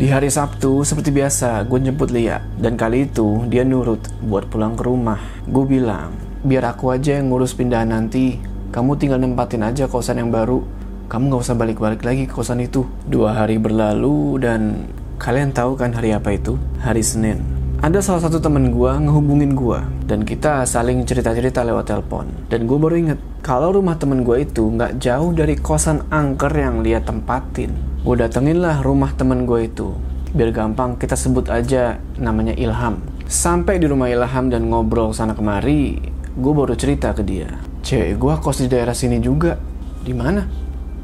Di 0.00 0.08
hari 0.08 0.32
Sabtu, 0.32 0.88
seperti 0.88 1.12
biasa, 1.12 1.68
gue 1.68 1.84
jemput 1.84 2.08
Lia. 2.08 2.40
Dan 2.56 2.80
kali 2.80 3.12
itu, 3.12 3.44
dia 3.52 3.60
nurut 3.60 4.00
buat 4.24 4.48
pulang 4.48 4.72
ke 4.72 4.88
rumah. 4.88 5.20
Gue 5.44 5.68
bilang, 5.68 6.16
biar 6.40 6.72
aku 6.72 6.96
aja 6.96 7.20
yang 7.20 7.28
ngurus 7.28 7.52
pindahan 7.52 7.92
nanti. 7.92 8.40
Kamu 8.72 8.96
tinggal 8.96 9.20
nempatin 9.20 9.68
aja 9.68 9.84
kosan 9.84 10.16
yang 10.16 10.32
baru. 10.32 10.64
Kamu 11.12 11.28
gak 11.28 11.44
usah 11.44 11.60
balik-balik 11.60 12.00
lagi 12.08 12.24
ke 12.24 12.32
kosan 12.32 12.64
itu. 12.64 12.88
Dua 13.04 13.36
hari 13.36 13.60
berlalu 13.60 14.40
dan 14.40 14.88
kalian 15.20 15.52
tahu 15.52 15.76
kan 15.76 15.92
hari 15.92 16.16
apa 16.16 16.32
itu? 16.32 16.56
Hari 16.80 17.04
Senin 17.04 17.65
ada 17.86 18.02
salah 18.02 18.18
satu 18.18 18.42
temen 18.42 18.74
gue 18.74 18.92
ngehubungin 18.98 19.54
gue 19.54 19.78
dan 20.10 20.26
kita 20.26 20.66
saling 20.66 21.06
cerita-cerita 21.06 21.62
lewat 21.62 21.86
telepon. 21.86 22.26
Dan 22.50 22.66
gue 22.66 22.74
baru 22.74 22.98
inget 22.98 23.22
kalau 23.46 23.78
rumah 23.78 23.94
temen 23.94 24.26
gue 24.26 24.42
itu 24.42 24.74
nggak 24.74 24.98
jauh 24.98 25.30
dari 25.30 25.54
kosan 25.54 26.02
angker 26.10 26.50
yang 26.50 26.82
lihat 26.82 27.06
tempatin. 27.06 27.70
Gue 28.02 28.18
datengin 28.18 28.58
lah 28.58 28.82
rumah 28.82 29.14
temen 29.14 29.46
gue 29.46 29.70
itu. 29.70 29.94
Biar 30.34 30.50
gampang 30.50 30.98
kita 30.98 31.14
sebut 31.14 31.46
aja 31.46 32.02
namanya 32.18 32.58
Ilham. 32.58 32.98
Sampai 33.30 33.78
di 33.78 33.86
rumah 33.86 34.10
Ilham 34.10 34.50
dan 34.50 34.66
ngobrol 34.66 35.14
sana 35.14 35.38
kemari 35.38 36.10
gue 36.34 36.52
baru 36.58 36.74
cerita 36.74 37.14
ke 37.14 37.22
dia. 37.22 37.54
Cewek 37.86 38.18
gue 38.18 38.34
kos 38.42 38.66
di 38.66 38.66
daerah 38.66 38.98
sini 38.98 39.22
juga. 39.22 39.54
Di 40.02 40.10
mana? 40.10 40.42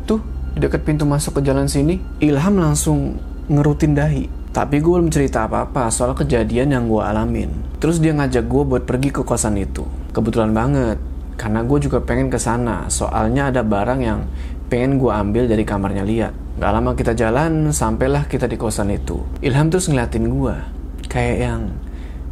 Tuh 0.03 0.19
di 0.51 0.59
dekat 0.59 0.83
pintu 0.83 1.07
masuk 1.07 1.39
ke 1.39 1.47
jalan 1.47 1.71
sini. 1.71 2.03
Ilham 2.19 2.59
langsung 2.59 3.23
ngerutin 3.47 3.95
dahi 3.95 4.42
tapi 4.53 4.85
gue 4.85 4.93
belum 4.93 5.09
cerita 5.09 5.49
apa-apa 5.49 5.89
soal 5.89 6.13
kejadian 6.13 6.77
yang 6.77 6.85
gue 6.85 7.01
alamin. 7.01 7.49
Terus 7.81 8.05
dia 8.05 8.13
ngajak 8.13 8.45
gue 8.45 8.63
buat 8.69 8.85
pergi 8.85 9.09
ke 9.09 9.25
kosan 9.25 9.57
itu. 9.57 9.89
Kebetulan 10.13 10.53
banget, 10.53 11.01
karena 11.41 11.65
gue 11.65 11.79
juga 11.81 12.05
pengen 12.05 12.29
ke 12.29 12.37
sana. 12.37 12.85
Soalnya 12.93 13.49
ada 13.49 13.65
barang 13.65 14.01
yang 14.05 14.29
pengen 14.69 15.01
gue 15.01 15.09
ambil 15.09 15.49
dari 15.49 15.65
kamarnya 15.65 16.05
Lia. 16.05 16.29
Gak 16.61 16.69
lama 16.69 16.93
kita 16.93 17.17
jalan, 17.17 17.73
sampailah 17.73 18.29
kita 18.29 18.45
di 18.45 18.61
kosan 18.61 18.93
itu. 18.93 19.25
Ilham 19.41 19.73
terus 19.73 19.89
ngeliatin 19.89 20.29
gue, 20.29 20.57
kayak 21.09 21.37
yang, 21.41 21.63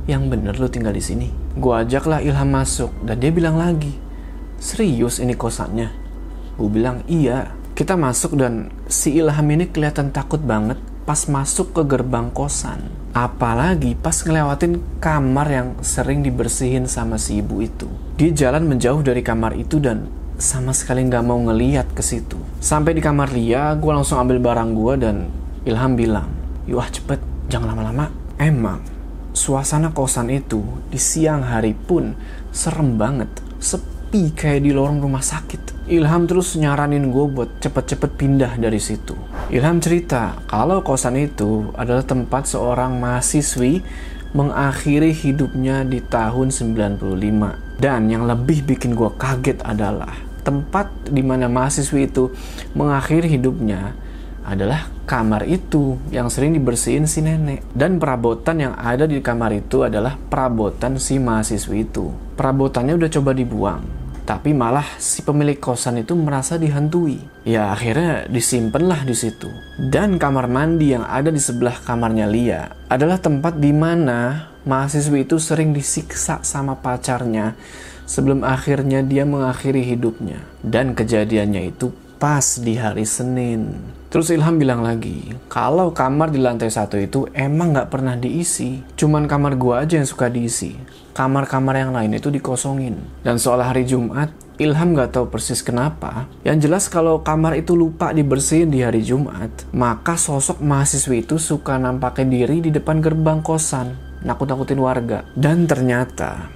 yang 0.05 0.23
bener 0.29 0.61
lu 0.61 0.69
tinggal 0.69 0.93
di 0.93 1.01
sini. 1.01 1.33
Gue 1.57 1.73
ajaklah 1.73 2.21
Ilham 2.21 2.53
masuk, 2.53 2.93
dan 3.01 3.17
dia 3.17 3.33
bilang 3.33 3.57
lagi, 3.57 3.97
serius 4.61 5.25
ini 5.25 5.33
kosannya? 5.33 5.89
Gue 6.61 6.69
bilang 6.69 7.01
iya. 7.09 7.57
Kita 7.73 7.97
masuk 7.97 8.37
dan 8.37 8.69
si 8.93 9.17
Ilham 9.17 9.49
ini 9.49 9.73
kelihatan 9.73 10.13
takut 10.13 10.45
banget 10.45 10.77
pas 11.11 11.27
masuk 11.27 11.75
ke 11.75 11.83
gerbang 11.91 12.31
kosan. 12.31 12.87
Apalagi 13.11 13.99
pas 13.99 14.15
ngelewatin 14.15 14.79
kamar 15.03 15.51
yang 15.51 15.69
sering 15.83 16.23
dibersihin 16.23 16.87
sama 16.87 17.19
si 17.19 17.43
ibu 17.43 17.59
itu. 17.59 17.91
Dia 18.15 18.31
jalan 18.31 18.71
menjauh 18.71 19.03
dari 19.03 19.19
kamar 19.19 19.59
itu 19.59 19.83
dan 19.83 20.07
sama 20.39 20.71
sekali 20.71 21.03
nggak 21.03 21.27
mau 21.27 21.43
ngeliat 21.43 21.91
ke 21.99 21.99
situ. 21.99 22.39
Sampai 22.63 22.95
di 22.95 23.03
kamar 23.03 23.35
Lia, 23.35 23.75
gue 23.75 23.91
langsung 23.91 24.23
ambil 24.23 24.39
barang 24.39 24.71
gue 24.71 24.95
dan 25.03 25.17
Ilham 25.67 25.99
bilang, 25.99 26.31
Wah 26.71 26.87
cepet, 26.87 27.19
jangan 27.51 27.75
lama-lama. 27.75 28.15
Emang, 28.39 28.79
suasana 29.35 29.91
kosan 29.91 30.31
itu 30.31 30.63
di 30.95 31.03
siang 31.03 31.43
hari 31.43 31.75
pun 31.75 32.15
serem 32.55 32.95
banget. 32.95 33.35
Sepi 33.59 34.00
kayak 34.11 34.67
di 34.67 34.75
lorong 34.75 34.99
rumah 34.99 35.23
sakit. 35.23 35.87
Ilham 35.87 36.27
terus 36.27 36.59
nyaranin 36.59 37.15
gue 37.15 37.27
buat 37.31 37.63
cepet-cepet 37.63 38.11
pindah 38.19 38.53
dari 38.59 38.83
situ. 38.83 39.15
Ilham 39.55 39.79
cerita 39.79 40.39
kalau 40.51 40.83
kosan 40.83 41.15
itu 41.15 41.71
adalah 41.79 42.03
tempat 42.03 42.51
seorang 42.51 42.99
mahasiswi 42.99 43.83
mengakhiri 44.35 45.15
hidupnya 45.15 45.87
di 45.87 46.03
tahun 46.03 46.51
95. 46.51 47.79
Dan 47.79 48.11
yang 48.11 48.27
lebih 48.27 48.67
bikin 48.67 48.99
gue 48.99 49.11
kaget 49.15 49.63
adalah 49.63 50.15
tempat 50.43 50.91
di 51.07 51.23
mana 51.23 51.47
mahasiswi 51.47 52.11
itu 52.11 52.35
mengakhiri 52.75 53.31
hidupnya 53.31 53.95
adalah 54.41 54.89
kamar 55.05 55.45
itu 55.47 56.01
yang 56.15 56.31
sering 56.31 56.55
dibersihin 56.55 57.07
si 57.07 57.23
nenek. 57.23 57.67
Dan 57.75 57.99
perabotan 57.99 58.63
yang 58.63 58.75
ada 58.79 59.07
di 59.07 59.19
kamar 59.23 59.55
itu 59.55 59.87
adalah 59.87 60.15
perabotan 60.17 60.99
si 60.99 61.19
mahasiswi 61.19 61.87
itu. 61.87 62.11
Perabotannya 62.39 62.97
udah 62.97 63.11
coba 63.11 63.31
dibuang, 63.37 63.83
tapi 64.31 64.55
malah 64.55 64.87
si 65.03 65.27
pemilik 65.27 65.59
kosan 65.59 66.07
itu 66.07 66.15
merasa 66.15 66.55
dihantui. 66.55 67.19
Ya 67.43 67.75
akhirnya 67.75 68.31
disimpanlah 68.31 69.03
di 69.03 69.11
situ. 69.11 69.51
Dan 69.75 70.23
kamar 70.23 70.47
mandi 70.47 70.95
yang 70.95 71.03
ada 71.03 71.35
di 71.35 71.43
sebelah 71.43 71.75
kamarnya 71.83 72.31
Lia 72.31 72.71
adalah 72.87 73.19
tempat 73.19 73.59
di 73.59 73.75
mana 73.75 74.47
mahasiswi 74.63 75.27
itu 75.27 75.43
sering 75.43 75.75
disiksa 75.75 76.47
sama 76.47 76.79
pacarnya 76.79 77.59
sebelum 78.07 78.47
akhirnya 78.47 79.03
dia 79.03 79.27
mengakhiri 79.27 79.83
hidupnya. 79.83 80.47
Dan 80.63 80.95
kejadiannya 80.95 81.75
itu 81.75 81.91
pas 82.23 82.63
di 82.63 82.79
hari 82.79 83.11
Senin. 83.11 83.83
Terus 84.11 84.35
Ilham 84.35 84.59
bilang 84.59 84.83
lagi, 84.83 85.39
kalau 85.47 85.95
kamar 85.95 86.35
di 86.35 86.43
lantai 86.43 86.67
satu 86.67 86.99
itu 86.99 87.31
emang 87.31 87.71
nggak 87.71 87.95
pernah 87.95 88.19
diisi. 88.19 88.83
Cuman 88.99 89.31
kamar 89.31 89.55
gua 89.55 89.87
aja 89.87 90.03
yang 90.03 90.09
suka 90.11 90.27
diisi. 90.27 90.75
Kamar-kamar 91.15 91.79
yang 91.79 91.95
lain 91.95 92.19
itu 92.19 92.27
dikosongin. 92.27 92.99
Dan 93.23 93.39
soal 93.39 93.63
hari 93.63 93.87
Jumat, 93.87 94.35
Ilham 94.59 94.99
nggak 94.99 95.15
tahu 95.15 95.31
persis 95.31 95.63
kenapa. 95.63 96.27
Yang 96.43 96.67
jelas 96.67 96.85
kalau 96.91 97.23
kamar 97.23 97.55
itu 97.55 97.79
lupa 97.79 98.11
dibersihin 98.11 98.75
di 98.75 98.83
hari 98.83 99.07
Jumat, 99.07 99.71
maka 99.71 100.19
sosok 100.19 100.59
mahasiswi 100.59 101.23
itu 101.23 101.39
suka 101.39 101.79
nampakin 101.79 102.35
diri 102.35 102.59
di 102.67 102.75
depan 102.75 102.99
gerbang 102.99 103.39
kosan, 103.47 103.95
nakut-nakutin 104.27 104.83
warga. 104.83 105.23
Dan 105.39 105.71
ternyata 105.71 106.51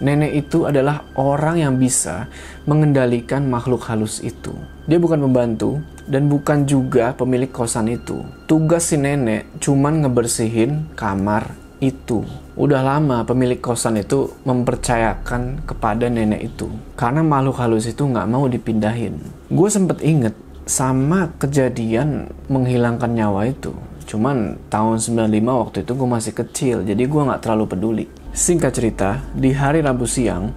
nenek 0.00 0.48
itu 0.48 0.64
adalah 0.64 1.04
orang 1.20 1.60
yang 1.60 1.76
bisa 1.76 2.32
mengendalikan 2.64 3.44
makhluk 3.44 3.84
halus 3.92 4.24
itu. 4.24 4.56
Dia 4.84 5.00
bukan 5.00 5.16
pembantu 5.24 5.80
dan 6.04 6.28
bukan 6.28 6.68
juga 6.68 7.16
pemilik 7.16 7.48
kosan 7.48 7.88
itu. 7.88 8.20
Tugas 8.44 8.92
si 8.92 9.00
nenek 9.00 9.48
cuman 9.56 10.04
ngebersihin 10.04 10.92
kamar 10.92 11.56
itu. 11.80 12.20
Udah 12.54 12.84
lama 12.84 13.24
pemilik 13.24 13.56
kosan 13.58 13.96
itu 13.96 14.28
mempercayakan 14.44 15.64
kepada 15.64 16.12
nenek 16.12 16.52
itu. 16.52 16.68
Karena 17.00 17.24
makhluk 17.24 17.56
halus 17.64 17.88
itu 17.88 18.04
nggak 18.04 18.28
mau 18.28 18.44
dipindahin. 18.44 19.16
Gue 19.48 19.72
sempet 19.72 20.04
inget 20.04 20.36
sama 20.68 21.32
kejadian 21.40 22.28
menghilangkan 22.52 23.08
nyawa 23.08 23.48
itu. 23.48 23.72
Cuman 24.04 24.60
tahun 24.68 25.00
95 25.00 25.32
waktu 25.48 25.76
itu 25.80 25.92
gue 25.96 26.08
masih 26.08 26.32
kecil, 26.36 26.76
jadi 26.84 27.02
gue 27.08 27.22
nggak 27.24 27.40
terlalu 27.40 27.64
peduli. 27.72 28.06
Singkat 28.34 28.72
cerita, 28.74 29.22
di 29.32 29.54
hari 29.54 29.80
Rabu 29.80 30.04
siang, 30.04 30.52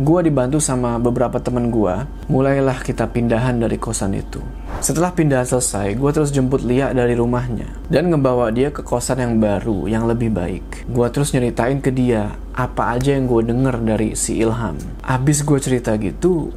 gue 0.00 0.20
dibantu 0.24 0.56
sama 0.56 0.96
beberapa 0.96 1.36
temen 1.36 1.68
gue, 1.68 2.08
mulailah 2.32 2.80
kita 2.80 3.04
pindahan 3.12 3.60
dari 3.60 3.76
kosan 3.76 4.16
itu. 4.16 4.40
Setelah 4.80 5.12
pindah 5.12 5.44
selesai, 5.44 6.00
gue 6.00 6.10
terus 6.16 6.32
jemput 6.32 6.64
Lia 6.64 6.96
dari 6.96 7.12
rumahnya 7.12 7.68
dan 7.92 8.08
ngebawa 8.08 8.48
dia 8.48 8.72
ke 8.72 8.80
kosan 8.80 9.20
yang 9.20 9.36
baru, 9.36 9.84
yang 9.84 10.08
lebih 10.08 10.32
baik. 10.32 10.88
Gue 10.88 11.12
terus 11.12 11.36
nyeritain 11.36 11.84
ke 11.84 11.92
dia 11.92 12.32
apa 12.56 12.96
aja 12.96 13.12
yang 13.12 13.28
gue 13.28 13.52
denger 13.52 13.76
dari 13.84 14.16
si 14.16 14.40
Ilham. 14.40 14.80
Abis 15.04 15.44
gue 15.44 15.60
cerita 15.60 15.92
gitu, 16.00 16.48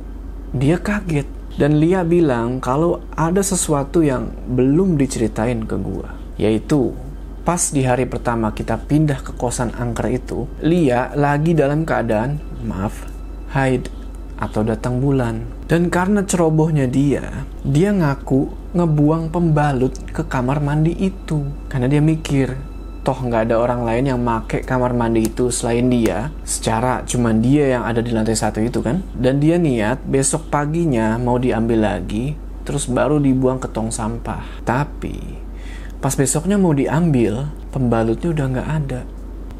dia 0.55 0.79
kaget. 0.79 1.27
Dan 1.55 1.79
Lia 1.79 2.03
bilang 2.03 2.59
kalau 2.59 2.99
ada 3.15 3.39
sesuatu 3.39 4.03
yang 4.03 4.31
belum 4.47 4.99
diceritain 4.99 5.63
ke 5.63 5.75
gue, 5.79 6.07
yaitu 6.35 6.91
pas 7.47 7.61
di 7.71 7.83
hari 7.87 8.03
pertama 8.07 8.51
kita 8.51 8.75
pindah 8.75 9.23
ke 9.23 9.31
kosan 9.39 9.71
angker 9.75 10.07
itu, 10.11 10.47
Lia 10.59 11.15
lagi 11.15 11.55
dalam 11.55 11.87
keadaan, 11.87 12.43
maaf, 12.67 13.14
haid 13.55 13.87
atau 14.35 14.67
datang 14.67 14.99
bulan. 14.99 15.47
Dan 15.65 15.87
karena 15.87 16.27
cerobohnya 16.27 16.85
dia, 16.91 17.47
dia 17.63 17.95
ngaku 17.95 18.75
ngebuang 18.75 19.31
pembalut 19.31 19.95
ke 20.11 20.27
kamar 20.27 20.59
mandi 20.59 20.91
itu. 20.91 21.47
Karena 21.71 21.87
dia 21.87 22.03
mikir, 22.03 22.53
toh 23.07 23.15
nggak 23.15 23.49
ada 23.49 23.55
orang 23.55 23.87
lain 23.87 24.11
yang 24.11 24.19
make 24.19 24.67
kamar 24.67 24.91
mandi 24.91 25.31
itu 25.31 25.47
selain 25.49 25.87
dia. 25.87 26.35
Secara 26.43 27.07
cuman 27.07 27.39
dia 27.39 27.79
yang 27.79 27.87
ada 27.87 28.03
di 28.03 28.11
lantai 28.11 28.35
satu 28.35 28.59
itu 28.59 28.83
kan. 28.83 28.99
Dan 29.15 29.39
dia 29.39 29.55
niat 29.55 30.03
besok 30.03 30.51
paginya 30.51 31.15
mau 31.15 31.39
diambil 31.39 31.95
lagi, 31.95 32.35
terus 32.67 32.91
baru 32.91 33.23
dibuang 33.23 33.63
ke 33.63 33.71
tong 33.71 33.89
sampah. 33.89 34.43
Tapi 34.67 35.45
Pas 36.05 36.13
besoknya 36.13 36.61
mau 36.61 36.69
diambil, 36.69 37.49
pembalutnya 37.73 38.29
udah 38.29 38.45
nggak 38.45 38.69
ada. 38.69 39.01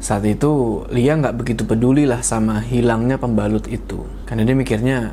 Saat 0.06 0.22
itu, 0.22 0.86
Lia 0.94 1.18
nggak 1.18 1.34
begitu 1.34 1.66
peduli 1.66 2.06
lah 2.06 2.22
sama 2.22 2.62
hilangnya 2.62 3.18
pembalut 3.18 3.66
itu. 3.66 4.06
Karena 4.22 4.46
dia 4.46 4.54
mikirnya, 4.54 5.10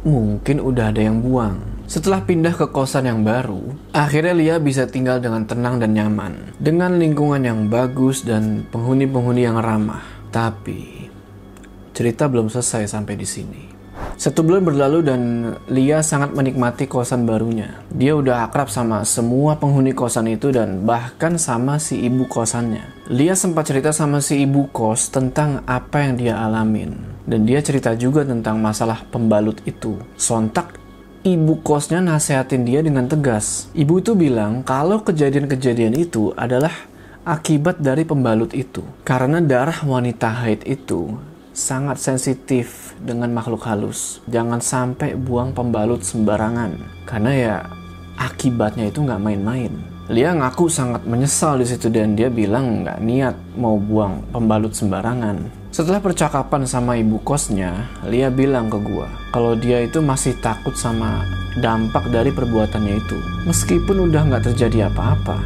mungkin 0.00 0.64
udah 0.64 0.88
ada 0.88 1.04
yang 1.04 1.20
buang. 1.20 1.84
Setelah 1.84 2.24
pindah 2.24 2.56
ke 2.56 2.72
kosan 2.72 3.04
yang 3.04 3.20
baru, 3.20 3.60
akhirnya 3.92 4.32
Lia 4.32 4.56
bisa 4.56 4.88
tinggal 4.88 5.20
dengan 5.20 5.44
tenang 5.44 5.76
dan 5.76 5.92
nyaman. 5.92 6.56
Dengan 6.56 6.96
lingkungan 6.96 7.44
yang 7.44 7.68
bagus 7.68 8.24
dan 8.24 8.64
penghuni-penghuni 8.72 9.44
yang 9.44 9.60
ramah. 9.60 10.00
Tapi, 10.32 11.12
cerita 11.92 12.24
belum 12.24 12.48
selesai 12.48 12.88
sampai 12.88 13.20
di 13.20 13.28
sini. 13.28 13.69
Satu 14.20 14.44
bulan 14.44 14.60
berlalu 14.60 15.00
dan 15.00 15.22
Lia 15.72 16.04
sangat 16.04 16.36
menikmati 16.36 16.84
kosan 16.84 17.24
barunya. 17.24 17.80
Dia 17.88 18.12
udah 18.12 18.44
akrab 18.44 18.68
sama 18.68 19.00
semua 19.08 19.56
penghuni 19.56 19.96
kosan 19.96 20.28
itu 20.28 20.52
dan 20.52 20.84
bahkan 20.84 21.40
sama 21.40 21.80
si 21.80 22.04
ibu 22.04 22.28
kosannya. 22.28 22.84
Lia 23.08 23.32
sempat 23.32 23.72
cerita 23.72 23.96
sama 23.96 24.20
si 24.20 24.44
ibu 24.44 24.68
kos 24.76 25.08
tentang 25.08 25.64
apa 25.64 26.04
yang 26.04 26.20
dia 26.20 26.34
alamin. 26.36 27.00
Dan 27.24 27.48
dia 27.48 27.64
cerita 27.64 27.96
juga 27.96 28.20
tentang 28.20 28.60
masalah 28.60 29.08
pembalut 29.08 29.56
itu. 29.64 29.96
Sontak 30.20 30.76
ibu 31.24 31.56
kosnya 31.64 32.04
nasehatin 32.04 32.68
dia 32.68 32.84
dengan 32.84 33.08
tegas. 33.08 33.72
Ibu 33.72 34.04
itu 34.04 34.12
bilang 34.12 34.60
kalau 34.60 35.00
kejadian-kejadian 35.00 35.96
itu 35.96 36.36
adalah 36.36 36.76
akibat 37.24 37.80
dari 37.80 38.04
pembalut 38.04 38.52
itu. 38.52 38.84
Karena 39.00 39.40
darah 39.40 39.80
wanita 39.80 40.44
haid 40.44 40.68
itu 40.68 41.29
sangat 41.60 42.00
sensitif 42.00 42.96
dengan 42.96 43.28
makhluk 43.36 43.60
halus. 43.68 44.24
Jangan 44.32 44.64
sampai 44.64 45.12
buang 45.12 45.52
pembalut 45.52 46.00
sembarangan, 46.00 47.04
karena 47.04 47.32
ya 47.36 47.56
akibatnya 48.16 48.88
itu 48.88 49.04
nggak 49.04 49.20
main-main. 49.20 49.68
Lia 50.10 50.32
ngaku 50.34 50.66
sangat 50.66 51.04
menyesal 51.04 51.60
di 51.60 51.68
situ 51.68 51.92
dan 51.92 52.16
dia 52.16 52.32
bilang 52.32 52.82
nggak 52.82 52.98
niat 53.04 53.36
mau 53.60 53.76
buang 53.76 54.24
pembalut 54.32 54.72
sembarangan. 54.72 55.60
Setelah 55.70 56.02
percakapan 56.02 56.66
sama 56.66 56.98
ibu 56.98 57.20
kosnya, 57.22 57.86
Lia 58.08 58.32
bilang 58.32 58.72
ke 58.72 58.80
gua 58.80 59.06
kalau 59.30 59.54
dia 59.54 59.84
itu 59.84 60.02
masih 60.02 60.34
takut 60.42 60.74
sama 60.74 61.22
dampak 61.60 62.08
dari 62.10 62.32
perbuatannya 62.34 62.94
itu. 62.98 63.18
Meskipun 63.46 64.10
udah 64.10 64.26
nggak 64.26 64.50
terjadi 64.50 64.90
apa-apa, 64.90 65.38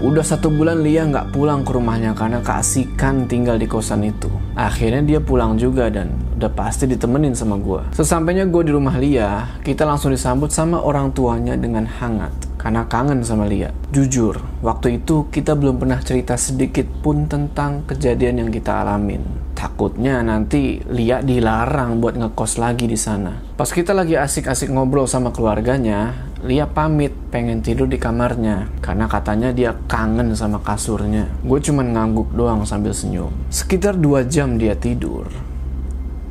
Udah 0.00 0.24
satu 0.24 0.48
bulan 0.48 0.80
Lia 0.80 1.04
nggak 1.04 1.28
pulang 1.36 1.60
ke 1.60 1.76
rumahnya 1.76 2.16
karena 2.16 2.40
keasikan 2.40 3.28
tinggal 3.28 3.60
di 3.60 3.68
kosan 3.68 4.00
itu. 4.00 4.32
Akhirnya 4.60 5.00
dia 5.00 5.20
pulang 5.24 5.56
juga 5.56 5.88
dan 5.88 6.12
udah 6.36 6.52
pasti 6.52 6.84
ditemenin 6.84 7.32
sama 7.32 7.56
gue. 7.56 7.96
Sesampainya 7.96 8.44
gue 8.44 8.68
di 8.68 8.76
rumah 8.76 9.00
Lia, 9.00 9.56
kita 9.64 9.88
langsung 9.88 10.12
disambut 10.12 10.52
sama 10.52 10.84
orang 10.84 11.16
tuanya 11.16 11.56
dengan 11.56 11.88
hangat 11.88 12.28
karena 12.60 12.84
kangen 12.84 13.24
sama 13.24 13.48
Lia. 13.48 13.72
Jujur, 13.88 14.36
waktu 14.60 15.00
itu 15.00 15.32
kita 15.32 15.56
belum 15.56 15.80
pernah 15.80 15.96
cerita 16.04 16.36
sedikit 16.36 16.84
pun 17.00 17.24
tentang 17.24 17.88
kejadian 17.88 18.44
yang 18.44 18.50
kita 18.52 18.84
alamin. 18.84 19.24
Takutnya 19.56 20.20
nanti 20.20 20.76
Lia 20.92 21.24
dilarang 21.24 21.96
buat 21.96 22.20
ngekos 22.20 22.60
lagi 22.60 22.84
di 22.84 23.00
sana. 23.00 23.40
Pas 23.56 23.72
kita 23.72 23.96
lagi 23.96 24.12
asik-asik 24.12 24.68
ngobrol 24.68 25.08
sama 25.08 25.32
keluarganya, 25.32 26.28
Lia 26.40 26.64
pamit 26.64 27.12
pengen 27.28 27.60
tidur 27.60 27.84
di 27.84 28.00
kamarnya 28.00 28.72
karena 28.80 29.04
katanya 29.12 29.52
dia 29.52 29.76
kangen 29.84 30.32
sama 30.32 30.56
kasurnya. 30.64 31.28
Gue 31.44 31.60
cuman 31.60 31.92
ngangguk 31.92 32.32
doang 32.32 32.64
sambil 32.64 32.96
senyum. 32.96 33.28
Sekitar 33.52 34.00
dua 34.00 34.24
jam 34.24 34.56
dia 34.56 34.72
tidur. 34.72 35.28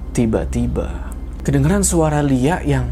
Tiba-tiba 0.09 1.13
kedengeran 1.45 1.85
suara 1.85 2.25
Lia 2.25 2.57
yang 2.65 2.89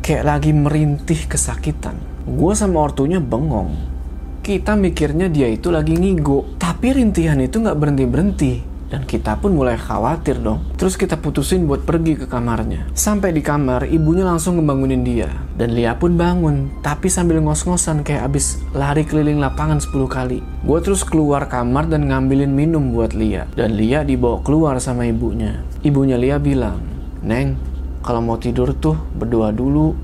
kayak 0.00 0.24
lagi 0.24 0.56
merintih 0.56 1.28
kesakitan. 1.28 2.00
Gue 2.24 2.56
sama 2.56 2.80
ortunya 2.80 3.20
bengong. 3.20 3.92
Kita 4.40 4.72
mikirnya 4.72 5.28
dia 5.28 5.52
itu 5.52 5.68
lagi 5.68 6.00
ngigo, 6.00 6.56
tapi 6.56 6.96
rintihan 6.96 7.44
itu 7.44 7.60
nggak 7.60 7.76
berhenti-berhenti. 7.76 8.71
Dan 8.92 9.08
kita 9.08 9.40
pun 9.40 9.56
mulai 9.56 9.80
khawatir 9.80 10.36
dong. 10.36 10.60
Terus 10.76 11.00
kita 11.00 11.16
putusin 11.16 11.64
buat 11.64 11.80
pergi 11.88 12.20
ke 12.20 12.26
kamarnya. 12.28 12.92
Sampai 12.92 13.32
di 13.32 13.40
kamar, 13.40 13.88
ibunya 13.88 14.20
langsung 14.20 14.60
ngebangunin 14.60 15.00
dia. 15.00 15.32
Dan 15.56 15.72
Lia 15.72 15.96
pun 15.96 16.20
bangun, 16.20 16.84
tapi 16.84 17.08
sambil 17.08 17.40
ngos-ngosan 17.40 18.04
kayak 18.04 18.28
abis 18.28 18.60
lari 18.76 19.08
keliling 19.08 19.40
lapangan 19.40 19.80
10 19.80 19.96
kali. 20.12 20.44
Gue 20.44 20.78
terus 20.84 21.08
keluar 21.08 21.48
kamar 21.48 21.88
dan 21.88 22.04
ngambilin 22.04 22.52
minum 22.52 22.92
buat 22.92 23.16
Lia. 23.16 23.48
Dan 23.56 23.80
Lia 23.80 24.04
dibawa 24.04 24.44
keluar 24.44 24.76
sama 24.76 25.08
ibunya. 25.08 25.64
Ibunya 25.80 26.20
Lia 26.20 26.36
bilang, 26.36 26.84
Neng, 27.24 27.56
kalau 28.04 28.20
mau 28.20 28.36
tidur 28.36 28.76
tuh 28.76 29.00
berdoa 29.16 29.56
dulu 29.56 29.96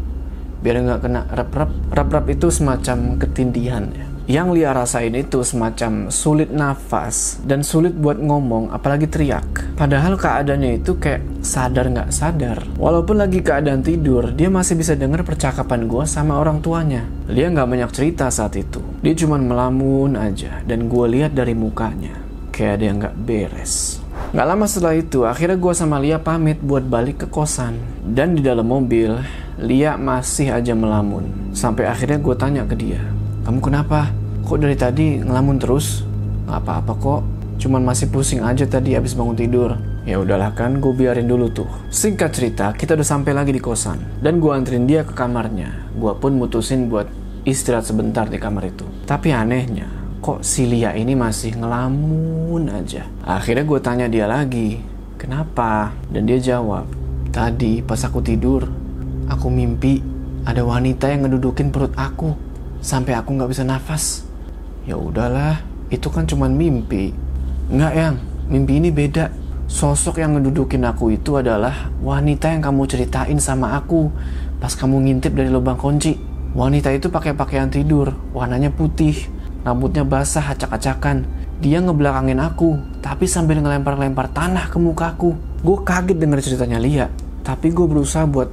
biar 0.65 0.81
nggak 0.81 1.01
kena 1.05 1.29
rep-rep. 1.29 1.71
Rep-rep 1.93 2.25
itu 2.33 2.49
semacam 2.49 3.21
ketindihan 3.21 3.85
ya 3.93 4.08
yang 4.29 4.53
Lia 4.53 4.77
rasain 4.77 5.17
itu 5.17 5.41
semacam 5.41 6.13
sulit 6.13 6.53
nafas 6.53 7.41
dan 7.49 7.65
sulit 7.65 7.97
buat 7.97 8.21
ngomong 8.21 8.69
apalagi 8.77 9.09
teriak. 9.09 9.73
Padahal 9.73 10.21
keadaannya 10.21 10.85
itu 10.85 11.01
kayak 11.01 11.25
sadar 11.41 11.89
nggak 11.89 12.13
sadar. 12.13 12.61
Walaupun 12.77 13.25
lagi 13.25 13.41
keadaan 13.41 13.81
tidur, 13.81 14.29
dia 14.37 14.53
masih 14.53 14.77
bisa 14.77 14.93
dengar 14.93 15.25
percakapan 15.25 15.89
gue 15.89 16.05
sama 16.05 16.37
orang 16.37 16.61
tuanya. 16.61 17.09
Lia 17.25 17.49
nggak 17.49 17.69
banyak 17.73 17.91
cerita 17.97 18.29
saat 18.29 18.53
itu. 18.61 18.85
Dia 19.01 19.17
cuma 19.17 19.41
melamun 19.41 20.13
aja 20.13 20.61
dan 20.69 20.93
gue 20.93 21.07
lihat 21.09 21.33
dari 21.33 21.57
mukanya 21.57 22.29
kayak 22.53 22.73
ada 22.77 22.85
yang 22.85 22.97
nggak 23.01 23.17
beres. 23.25 24.05
Gak 24.29 24.45
lama 24.45 24.69
setelah 24.69 24.99
itu, 24.99 25.25
akhirnya 25.25 25.57
gue 25.57 25.73
sama 25.73 25.97
Lia 25.97 26.21
pamit 26.21 26.61
buat 26.61 26.85
balik 26.85 27.25
ke 27.25 27.27
kosan. 27.33 27.81
Dan 28.05 28.37
di 28.37 28.45
dalam 28.45 28.69
mobil, 28.69 29.15
Lia 29.57 29.97
masih 29.97 30.53
aja 30.53 30.75
melamun. 30.77 31.55
Sampai 31.57 31.89
akhirnya 31.89 32.21
gue 32.21 32.35
tanya 32.37 32.67
ke 32.69 32.77
dia, 32.77 33.01
kamu 33.49 33.65
kenapa? 33.65 34.13
Kok 34.45 34.61
dari 34.61 34.77
tadi 34.77 35.25
ngelamun 35.25 35.57
terus? 35.57 36.05
Gak 36.45 36.69
apa-apa 36.69 36.93
kok. 37.01 37.21
Cuman 37.57 37.81
masih 37.81 38.13
pusing 38.13 38.45
aja 38.45 38.69
tadi 38.69 38.93
abis 38.93 39.17
bangun 39.17 39.41
tidur. 39.41 39.73
Ya 40.05 40.21
udahlah 40.21 40.53
kan, 40.53 40.85
gue 40.85 40.93
biarin 40.93 41.25
dulu 41.25 41.49
tuh. 41.49 41.65
Singkat 41.89 42.29
cerita, 42.37 42.77
kita 42.77 42.93
udah 42.93 43.09
sampai 43.09 43.33
lagi 43.33 43.57
di 43.57 43.61
kosan. 43.65 44.21
Dan 44.21 44.37
gue 44.45 44.53
anterin 44.53 44.85
dia 44.85 45.01
ke 45.01 45.17
kamarnya. 45.17 45.89
Gue 45.97 46.13
pun 46.21 46.37
mutusin 46.37 46.93
buat 46.93 47.09
istirahat 47.49 47.89
sebentar 47.89 48.29
di 48.29 48.37
kamar 48.37 48.69
itu. 48.69 48.85
Tapi 49.09 49.33
anehnya, 49.33 49.89
kok 50.21 50.45
si 50.45 50.69
Lia 50.69 50.93
ini 50.93 51.17
masih 51.17 51.57
ngelamun 51.57 52.69
aja. 52.69 53.09
Akhirnya 53.25 53.65
gue 53.65 53.81
tanya 53.81 54.13
dia 54.13 54.29
lagi, 54.29 54.77
kenapa? 55.17 55.97
Dan 56.13 56.29
dia 56.29 56.37
jawab, 56.37 56.85
tadi 57.33 57.81
pas 57.81 58.05
aku 58.05 58.21
tidur, 58.21 58.69
aku 59.25 59.49
mimpi 59.49 60.05
ada 60.45 60.61
wanita 60.69 61.09
yang 61.09 61.25
ngedudukin 61.25 61.73
perut 61.73 61.97
aku 61.97 62.48
sampai 62.81 63.19
aku 63.19 63.35
nggak 63.35 63.51
bisa 63.51 63.63
nafas. 63.67 64.25
Ya 64.89 64.97
udahlah, 64.97 65.61
itu 65.93 66.09
kan 66.09 66.25
cuman 66.25 66.55
mimpi. 66.55 67.13
Nggak 67.69 67.93
yang, 67.95 68.17
mimpi 68.49 68.81
ini 68.81 68.89
beda 68.89 69.49
Sosok 69.69 70.25
yang 70.25 70.33
ngedudukin 70.33 70.81
aku 70.81 71.13
itu 71.13 71.37
adalah 71.37 71.93
wanita 72.01 72.49
yang 72.49 72.65
kamu 72.65 72.89
ceritain 72.89 73.37
sama 73.37 73.77
aku 73.77 74.09
pas 74.57 74.73
kamu 74.73 75.05
ngintip 75.05 75.37
dari 75.37 75.53
lubang 75.53 75.77
kunci. 75.77 76.17
Wanita 76.57 76.89
itu 76.89 77.13
pakai 77.13 77.37
pakaian 77.37 77.69
tidur, 77.69 78.17
warnanya 78.33 78.73
putih, 78.73 79.29
rambutnya 79.69 80.09
basah 80.09 80.57
acak-acakan. 80.57 81.29
Dia 81.61 81.85
ngebelakangin 81.85 82.41
aku, 82.41 82.81
tapi 83.05 83.29
sambil 83.29 83.61
ngelempar-lempar 83.61 84.33
tanah 84.33 84.73
ke 84.73 84.81
mukaku. 84.81 85.37
Gue 85.61 85.85
kaget 85.85 86.17
denger 86.17 86.41
ceritanya 86.41 86.81
Lia, 86.81 87.07
tapi 87.45 87.69
gue 87.69 87.85
berusaha 87.85 88.25
buat 88.25 88.49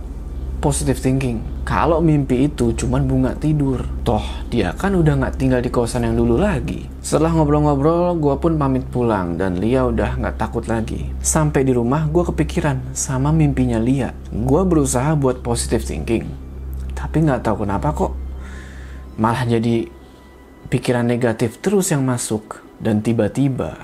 positive 0.60 0.98
thinking. 0.98 1.44
Kalau 1.66 1.98
mimpi 2.02 2.46
itu 2.46 2.74
cuman 2.78 3.10
bunga 3.10 3.34
tidur, 3.34 3.82
toh 4.06 4.22
dia 4.54 4.74
kan 4.78 4.94
udah 4.94 5.18
nggak 5.18 5.36
tinggal 5.38 5.62
di 5.62 5.74
kosan 5.74 6.06
yang 6.06 6.14
dulu 6.14 6.38
lagi. 6.38 6.86
Setelah 7.02 7.34
ngobrol-ngobrol, 7.34 8.18
gue 8.22 8.36
pun 8.38 8.54
pamit 8.58 8.86
pulang 8.90 9.38
dan 9.38 9.58
Lia 9.58 9.90
udah 9.90 10.18
nggak 10.22 10.38
takut 10.38 10.66
lagi. 10.70 11.10
Sampai 11.26 11.66
di 11.66 11.74
rumah, 11.74 12.06
gue 12.06 12.22
kepikiran 12.22 12.94
sama 12.94 13.34
mimpinya 13.34 13.82
Lia. 13.82 14.14
Gue 14.30 14.62
berusaha 14.62 15.18
buat 15.18 15.42
positive 15.42 15.82
thinking, 15.82 16.26
tapi 16.94 17.26
nggak 17.26 17.42
tahu 17.42 17.66
kenapa 17.66 17.90
kok 17.94 18.14
malah 19.18 19.48
jadi 19.48 19.90
pikiran 20.70 21.06
negatif 21.06 21.58
terus 21.62 21.90
yang 21.90 22.06
masuk. 22.06 22.62
Dan 22.76 23.00
tiba-tiba, 23.00 23.80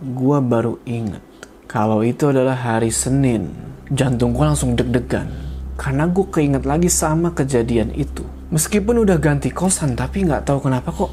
gue 0.00 0.38
baru 0.38 0.78
inget 0.86 1.26
kalau 1.66 2.06
itu 2.06 2.30
adalah 2.30 2.54
hari 2.54 2.88
Senin. 2.94 3.50
Jantung 3.90 4.30
gue 4.30 4.46
langsung 4.46 4.78
deg-degan 4.78 5.49
karena 5.80 6.04
gue 6.04 6.28
keinget 6.28 6.68
lagi 6.68 6.92
sama 6.92 7.32
kejadian 7.32 7.96
itu. 7.96 8.20
Meskipun 8.52 9.00
udah 9.00 9.16
ganti 9.16 9.48
kosan, 9.48 9.96
tapi 9.96 10.28
nggak 10.28 10.44
tahu 10.44 10.68
kenapa 10.68 10.92
kok 10.92 11.08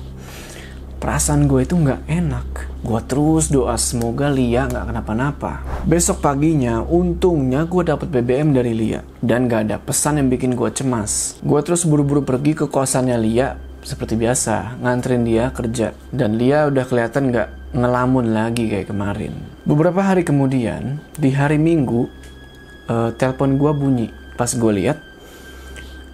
perasaan 1.00 1.48
gue 1.48 1.64
itu 1.64 1.80
nggak 1.80 2.04
enak. 2.12 2.48
Gue 2.84 3.00
terus 3.08 3.48
doa 3.48 3.80
semoga 3.80 4.28
Lia 4.28 4.68
nggak 4.68 4.92
kenapa-napa. 4.92 5.64
Besok 5.88 6.20
paginya, 6.20 6.84
untungnya 6.84 7.64
gue 7.64 7.88
dapet 7.88 8.12
BBM 8.12 8.52
dari 8.52 8.76
Lia 8.76 9.08
dan 9.24 9.48
nggak 9.48 9.72
ada 9.72 9.78
pesan 9.80 10.20
yang 10.20 10.28
bikin 10.28 10.52
gue 10.60 10.68
cemas. 10.76 11.40
Gue 11.40 11.64
terus 11.64 11.88
buru-buru 11.88 12.28
pergi 12.28 12.60
ke 12.60 12.68
kosannya 12.68 13.16
Lia 13.16 13.56
seperti 13.88 14.20
biasa 14.20 14.84
nganterin 14.84 15.24
dia 15.24 15.48
kerja 15.56 15.96
dan 16.12 16.36
Lia 16.36 16.68
udah 16.68 16.84
kelihatan 16.84 17.32
nggak 17.32 17.72
ngelamun 17.72 18.36
lagi 18.36 18.68
kayak 18.68 18.92
kemarin. 18.92 19.32
Beberapa 19.64 20.04
hari 20.04 20.28
kemudian 20.28 21.00
di 21.16 21.32
hari 21.32 21.56
Minggu 21.56 22.12
uh, 22.92 23.16
telepon 23.16 23.56
gue 23.56 23.72
bunyi 23.72 24.08
Pas 24.38 24.54
gue 24.54 24.72
lihat, 24.78 25.02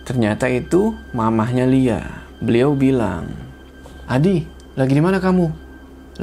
ternyata 0.07 0.47
itu 0.47 0.95
mamahnya 1.11 1.67
Lia. 1.67 2.23
Beliau 2.39 2.71
bilang, 2.71 3.27
Adi, 4.07 4.47
lagi 4.79 4.95
di 4.95 5.03
mana 5.03 5.19
kamu? 5.19 5.51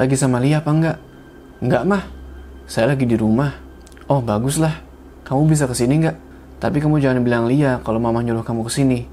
Lagi 0.00 0.16
sama 0.16 0.40
Lia 0.40 0.64
apa 0.64 0.70
enggak? 0.72 0.98
Enggak 1.60 1.82
mah, 1.84 2.02
saya 2.64 2.96
lagi 2.96 3.04
di 3.04 3.20
rumah. 3.20 3.52
Oh 4.08 4.24
baguslah, 4.24 4.80
kamu 5.28 5.52
bisa 5.52 5.68
ke 5.68 5.76
sini 5.76 6.00
enggak? 6.00 6.16
Tapi 6.56 6.80
kamu 6.80 7.04
jangan 7.04 7.20
bilang 7.20 7.44
Lia 7.44 7.84
kalau 7.84 8.00
mama 8.00 8.24
nyuruh 8.24 8.44
kamu 8.44 8.64
ke 8.64 8.72
sini. 8.72 9.04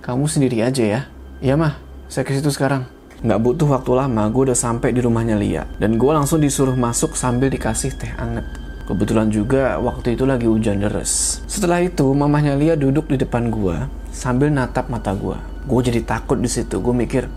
Kamu 0.00 0.24
sendiri 0.24 0.64
aja 0.64 0.84
ya. 0.84 1.00
Iya 1.40 1.60
mah, 1.60 1.76
saya 2.08 2.24
ke 2.24 2.32
situ 2.36 2.48
sekarang. 2.52 2.88
Nggak 3.20 3.40
butuh 3.40 3.68
waktu 3.68 3.92
lama, 3.96 4.28
gue 4.32 4.52
udah 4.52 4.56
sampai 4.56 4.92
di 4.96 5.00
rumahnya 5.04 5.36
Lia. 5.36 5.68
Dan 5.76 6.00
gue 6.00 6.12
langsung 6.12 6.40
disuruh 6.40 6.76
masuk 6.76 7.16
sambil 7.16 7.52
dikasih 7.52 7.92
teh 7.96 8.12
anget. 8.16 8.59
Kebetulan 8.90 9.30
juga 9.30 9.78
waktu 9.78 10.18
itu 10.18 10.26
lagi 10.26 10.50
hujan 10.50 10.82
deras. 10.82 11.38
Setelah 11.46 11.78
itu, 11.78 12.10
mamahnya 12.10 12.58
Lia 12.58 12.74
duduk 12.74 13.06
di 13.06 13.22
depan 13.22 13.46
gua 13.46 13.86
sambil 14.10 14.50
natap 14.50 14.90
mata 14.90 15.14
gua. 15.14 15.38
Gue 15.62 15.86
jadi 15.86 16.02
takut 16.02 16.42
di 16.42 16.50
situ. 16.50 16.82
Gue 16.82 16.90
mikir, 16.90 17.30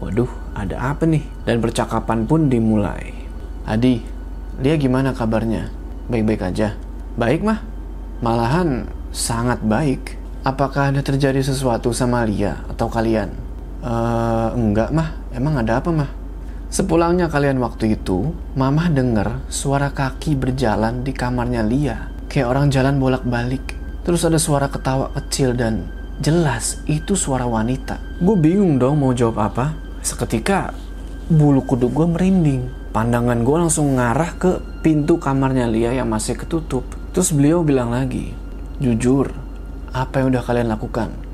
waduh, 0.00 0.32
ada 0.56 0.96
apa 0.96 1.04
nih? 1.04 1.20
Dan 1.44 1.60
percakapan 1.60 2.24
pun 2.24 2.48
dimulai. 2.48 3.12
Adi, 3.68 4.00
Lia 4.64 4.80
gimana 4.80 5.12
kabarnya? 5.12 5.68
Baik-baik 6.08 6.40
aja. 6.48 6.72
Baik 7.20 7.44
mah, 7.44 7.60
malahan 8.24 8.88
sangat 9.12 9.60
baik. 9.60 10.16
Apakah 10.48 10.96
ada 10.96 11.04
terjadi 11.04 11.44
sesuatu 11.44 11.92
sama 11.92 12.24
Lia 12.24 12.64
atau 12.72 12.88
kalian? 12.88 13.36
Uh, 13.84 14.48
enggak 14.56 14.88
mah, 14.96 15.12
emang 15.36 15.60
ada 15.60 15.76
apa 15.76 15.92
mah? 15.92 16.08
Sepulangnya 16.66 17.30
kalian 17.30 17.62
waktu 17.62 17.94
itu, 17.94 18.34
Mama 18.58 18.90
denger 18.90 19.38
suara 19.46 19.94
kaki 19.94 20.34
berjalan 20.34 21.06
di 21.06 21.14
kamarnya 21.14 21.62
Lia. 21.62 22.10
Kayak 22.26 22.50
orang 22.50 22.66
jalan 22.74 22.98
bolak-balik. 22.98 23.78
Terus 24.02 24.26
ada 24.26 24.38
suara 24.38 24.66
ketawa 24.66 25.14
kecil 25.14 25.54
dan 25.54 25.86
jelas 26.18 26.82
itu 26.90 27.14
suara 27.14 27.46
wanita. 27.46 28.02
Gue 28.18 28.34
bingung 28.34 28.82
dong 28.82 28.98
mau 28.98 29.14
jawab 29.14 29.46
apa. 29.46 29.78
Seketika 30.02 30.74
bulu 31.30 31.62
kuduk 31.62 31.94
gue 31.94 32.06
merinding. 32.06 32.90
Pandangan 32.90 33.46
gue 33.46 33.56
langsung 33.62 33.94
ngarah 33.94 34.34
ke 34.34 34.50
pintu 34.82 35.22
kamarnya 35.22 35.70
Lia 35.70 35.94
yang 35.94 36.10
masih 36.10 36.34
ketutup. 36.34 36.82
Terus 37.14 37.30
beliau 37.30 37.62
bilang 37.62 37.94
lagi, 37.94 38.34
jujur, 38.82 39.30
apa 39.94 40.20
yang 40.20 40.34
udah 40.34 40.42
kalian 40.42 40.68
lakukan? 40.68 41.25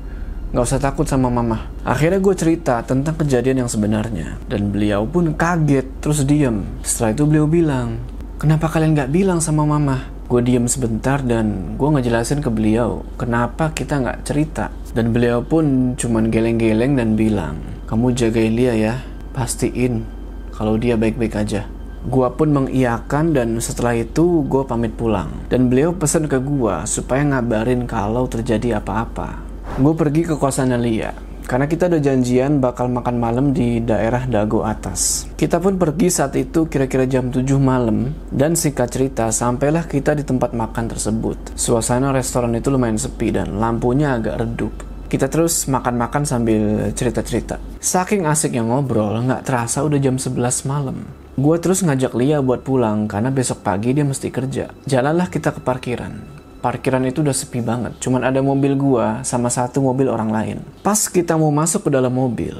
Gak 0.53 0.69
usah 0.69 0.77
takut 0.77 1.09
sama 1.09 1.33
mama. 1.33 1.65
Akhirnya 1.81 2.21
gue 2.21 2.35
cerita 2.37 2.85
tentang 2.85 3.17
kejadian 3.17 3.65
yang 3.65 3.71
sebenarnya. 3.73 4.37
Dan 4.45 4.69
beliau 4.69 5.01
pun 5.09 5.33
kaget, 5.33 5.89
terus 5.97 6.21
diem. 6.29 6.61
Setelah 6.85 7.17
itu 7.17 7.23
beliau 7.25 7.49
bilang, 7.49 7.97
kenapa 8.37 8.69
kalian 8.69 8.93
gak 8.93 9.09
bilang 9.09 9.41
sama 9.41 9.65
mama? 9.65 10.05
Gue 10.29 10.45
diem 10.45 10.69
sebentar 10.69 11.25
dan 11.25 11.73
gue 11.73 11.89
ngejelasin 11.89 12.45
ke 12.45 12.53
beliau, 12.53 13.01
kenapa 13.17 13.73
kita 13.73 13.97
gak 13.97 14.29
cerita. 14.29 14.69
Dan 14.93 15.09
beliau 15.09 15.41
pun 15.41 15.97
cuman 15.97 16.29
geleng-geleng 16.29 17.01
dan 17.01 17.17
bilang, 17.17 17.57
kamu 17.89 18.13
jagain 18.13 18.53
dia 18.53 18.77
ya, 18.77 19.01
pastiin 19.33 20.05
kalau 20.53 20.77
dia 20.77 20.93
baik-baik 20.93 21.33
aja. 21.33 21.65
Gua 22.03 22.35
pun 22.35 22.51
mengiyakan 22.51 23.31
dan 23.31 23.57
setelah 23.63 23.95
itu 23.95 24.43
gue 24.45 24.63
pamit 24.67 24.91
pulang. 24.93 25.31
Dan 25.47 25.71
beliau 25.71 25.95
pesan 25.95 26.27
ke 26.27 26.35
gua 26.37 26.83
supaya 26.83 27.23
ngabarin 27.23 27.87
kalau 27.87 28.27
terjadi 28.27 28.83
apa-apa. 28.83 29.42
Gue 29.73 29.93
pergi 29.97 30.21
ke 30.21 30.37
kosannya 30.37 30.77
Lia. 30.77 31.11
Karena 31.43 31.67
kita 31.67 31.91
udah 31.91 31.99
janjian 31.99 32.63
bakal 32.63 32.87
makan 32.87 33.19
malam 33.19 33.45
di 33.51 33.83
daerah 33.83 34.23
Dago 34.23 34.63
atas. 34.63 35.27
Kita 35.35 35.59
pun 35.59 35.75
pergi 35.75 36.07
saat 36.07 36.37
itu 36.39 36.71
kira-kira 36.71 37.03
jam 37.03 37.27
7 37.27 37.43
malam 37.59 38.15
dan 38.31 38.55
singkat 38.55 38.93
cerita 38.93 39.27
sampailah 39.27 39.83
kita 39.89 40.15
di 40.15 40.23
tempat 40.23 40.55
makan 40.55 40.87
tersebut. 40.87 41.57
Suasana 41.59 42.15
restoran 42.15 42.55
itu 42.55 42.71
lumayan 42.71 42.95
sepi 42.95 43.35
dan 43.35 43.59
lampunya 43.59 44.15
agak 44.15 44.39
redup. 44.39 44.73
Kita 45.11 45.27
terus 45.27 45.67
makan-makan 45.67 46.23
sambil 46.23 46.89
cerita-cerita. 46.95 47.59
Saking 47.83 48.23
asik 48.25 48.55
yang 48.55 48.71
ngobrol, 48.71 49.19
nggak 49.25 49.43
terasa 49.45 49.83
udah 49.83 49.99
jam 49.99 50.15
11 50.15 50.63
malam. 50.63 51.05
Gue 51.33 51.57
terus 51.59 51.83
ngajak 51.83 52.13
Lia 52.13 52.39
buat 52.39 52.61
pulang 52.61 53.09
karena 53.09 53.33
besok 53.33 53.65
pagi 53.65 53.91
dia 53.91 54.07
mesti 54.07 54.29
kerja. 54.29 54.69
Jalanlah 54.87 55.27
kita 55.27 55.49
ke 55.53 55.59
parkiran 55.65 56.42
parkiran 56.63 57.03
itu 57.03 57.19
udah 57.19 57.35
sepi 57.35 57.59
banget. 57.59 57.99
Cuman 57.99 58.23
ada 58.23 58.39
mobil 58.39 58.79
gua 58.79 59.19
sama 59.27 59.51
satu 59.51 59.83
mobil 59.83 60.07
orang 60.07 60.31
lain. 60.31 60.57
Pas 60.79 61.11
kita 61.11 61.35
mau 61.35 61.51
masuk 61.51 61.85
ke 61.85 61.89
dalam 61.91 62.15
mobil, 62.15 62.55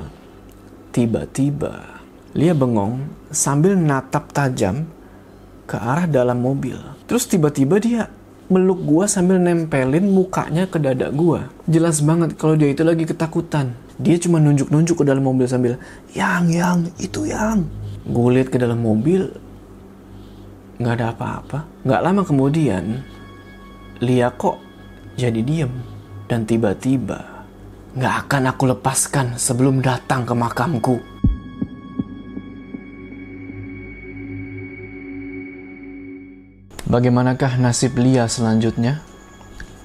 tiba-tiba 0.91 1.93
Lia 2.33 2.57
bengong 2.57 3.13
sambil 3.29 3.77
natap 3.77 4.33
tajam 4.33 4.89
ke 5.69 5.77
arah 5.77 6.09
dalam 6.09 6.41
mobil. 6.41 6.75
Terus 7.05 7.29
tiba-tiba 7.29 7.77
dia 7.77 8.09
meluk 8.49 8.81
gua 8.83 9.05
sambil 9.05 9.37
nempelin 9.37 10.09
mukanya 10.09 10.65
ke 10.65 10.81
dada 10.81 11.13
gua. 11.13 11.47
Jelas 11.69 12.01
banget 12.01 12.33
kalau 12.35 12.57
dia 12.57 12.73
itu 12.73 12.81
lagi 12.81 13.05
ketakutan. 13.05 13.77
Dia 14.01 14.17
cuma 14.17 14.41
nunjuk-nunjuk 14.41 14.99
ke 14.99 15.03
dalam 15.05 15.21
mobil 15.21 15.45
sambil, 15.45 15.77
yang, 16.17 16.49
yang, 16.49 16.89
itu 16.97 17.29
yang. 17.29 17.69
Gue 18.03 18.41
lihat 18.41 18.49
ke 18.49 18.57
dalam 18.57 18.81
mobil, 18.81 19.29
nggak 20.81 20.95
ada 20.97 21.05
apa-apa. 21.13 21.69
Nggak 21.85 22.01
lama 22.01 22.21
kemudian, 22.25 23.05
Lia 24.03 24.35
kok 24.35 24.59
jadi 25.15 25.39
diem 25.39 25.71
dan 26.27 26.43
tiba-tiba 26.43 27.47
gak 27.95 28.27
akan 28.27 28.51
aku 28.51 28.63
lepaskan 28.75 29.39
sebelum 29.39 29.79
datang 29.79 30.27
ke 30.27 30.35
makamku. 30.35 30.99
Bagaimanakah 36.83 37.63
nasib 37.63 37.95
Lia 37.95 38.27
selanjutnya? 38.27 38.99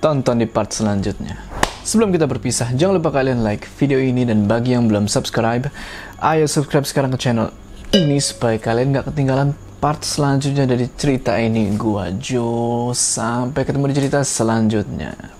Tonton 0.03 0.43
di 0.43 0.51
part 0.51 0.75
selanjutnya. 0.75 1.39
Sebelum 1.87 2.11
kita 2.11 2.27
berpisah, 2.27 2.75
jangan 2.75 2.99
lupa 2.99 3.15
kalian 3.15 3.47
like 3.47 3.71
video 3.79 4.03
ini 4.03 4.27
dan 4.27 4.51
bagi 4.51 4.75
yang 4.75 4.91
belum 4.91 5.07
subscribe, 5.07 5.71
ayo 6.21 6.45
subscribe 6.51 6.85
sekarang 6.85 7.15
ke 7.15 7.19
channel 7.23 7.55
ini 7.95 8.19
supaya 8.19 8.59
kalian 8.59 8.99
gak 8.99 9.15
ketinggalan 9.15 9.55
part 9.79 10.03
selanjutnya 10.03 10.67
dari 10.67 10.91
cerita 10.99 11.39
ini. 11.39 11.71
Gua 11.79 12.11
Jo 12.11 12.91
sampai 12.91 13.63
ketemu 13.63 13.91
di 13.91 13.95
cerita 13.95 14.21
selanjutnya 14.27 15.38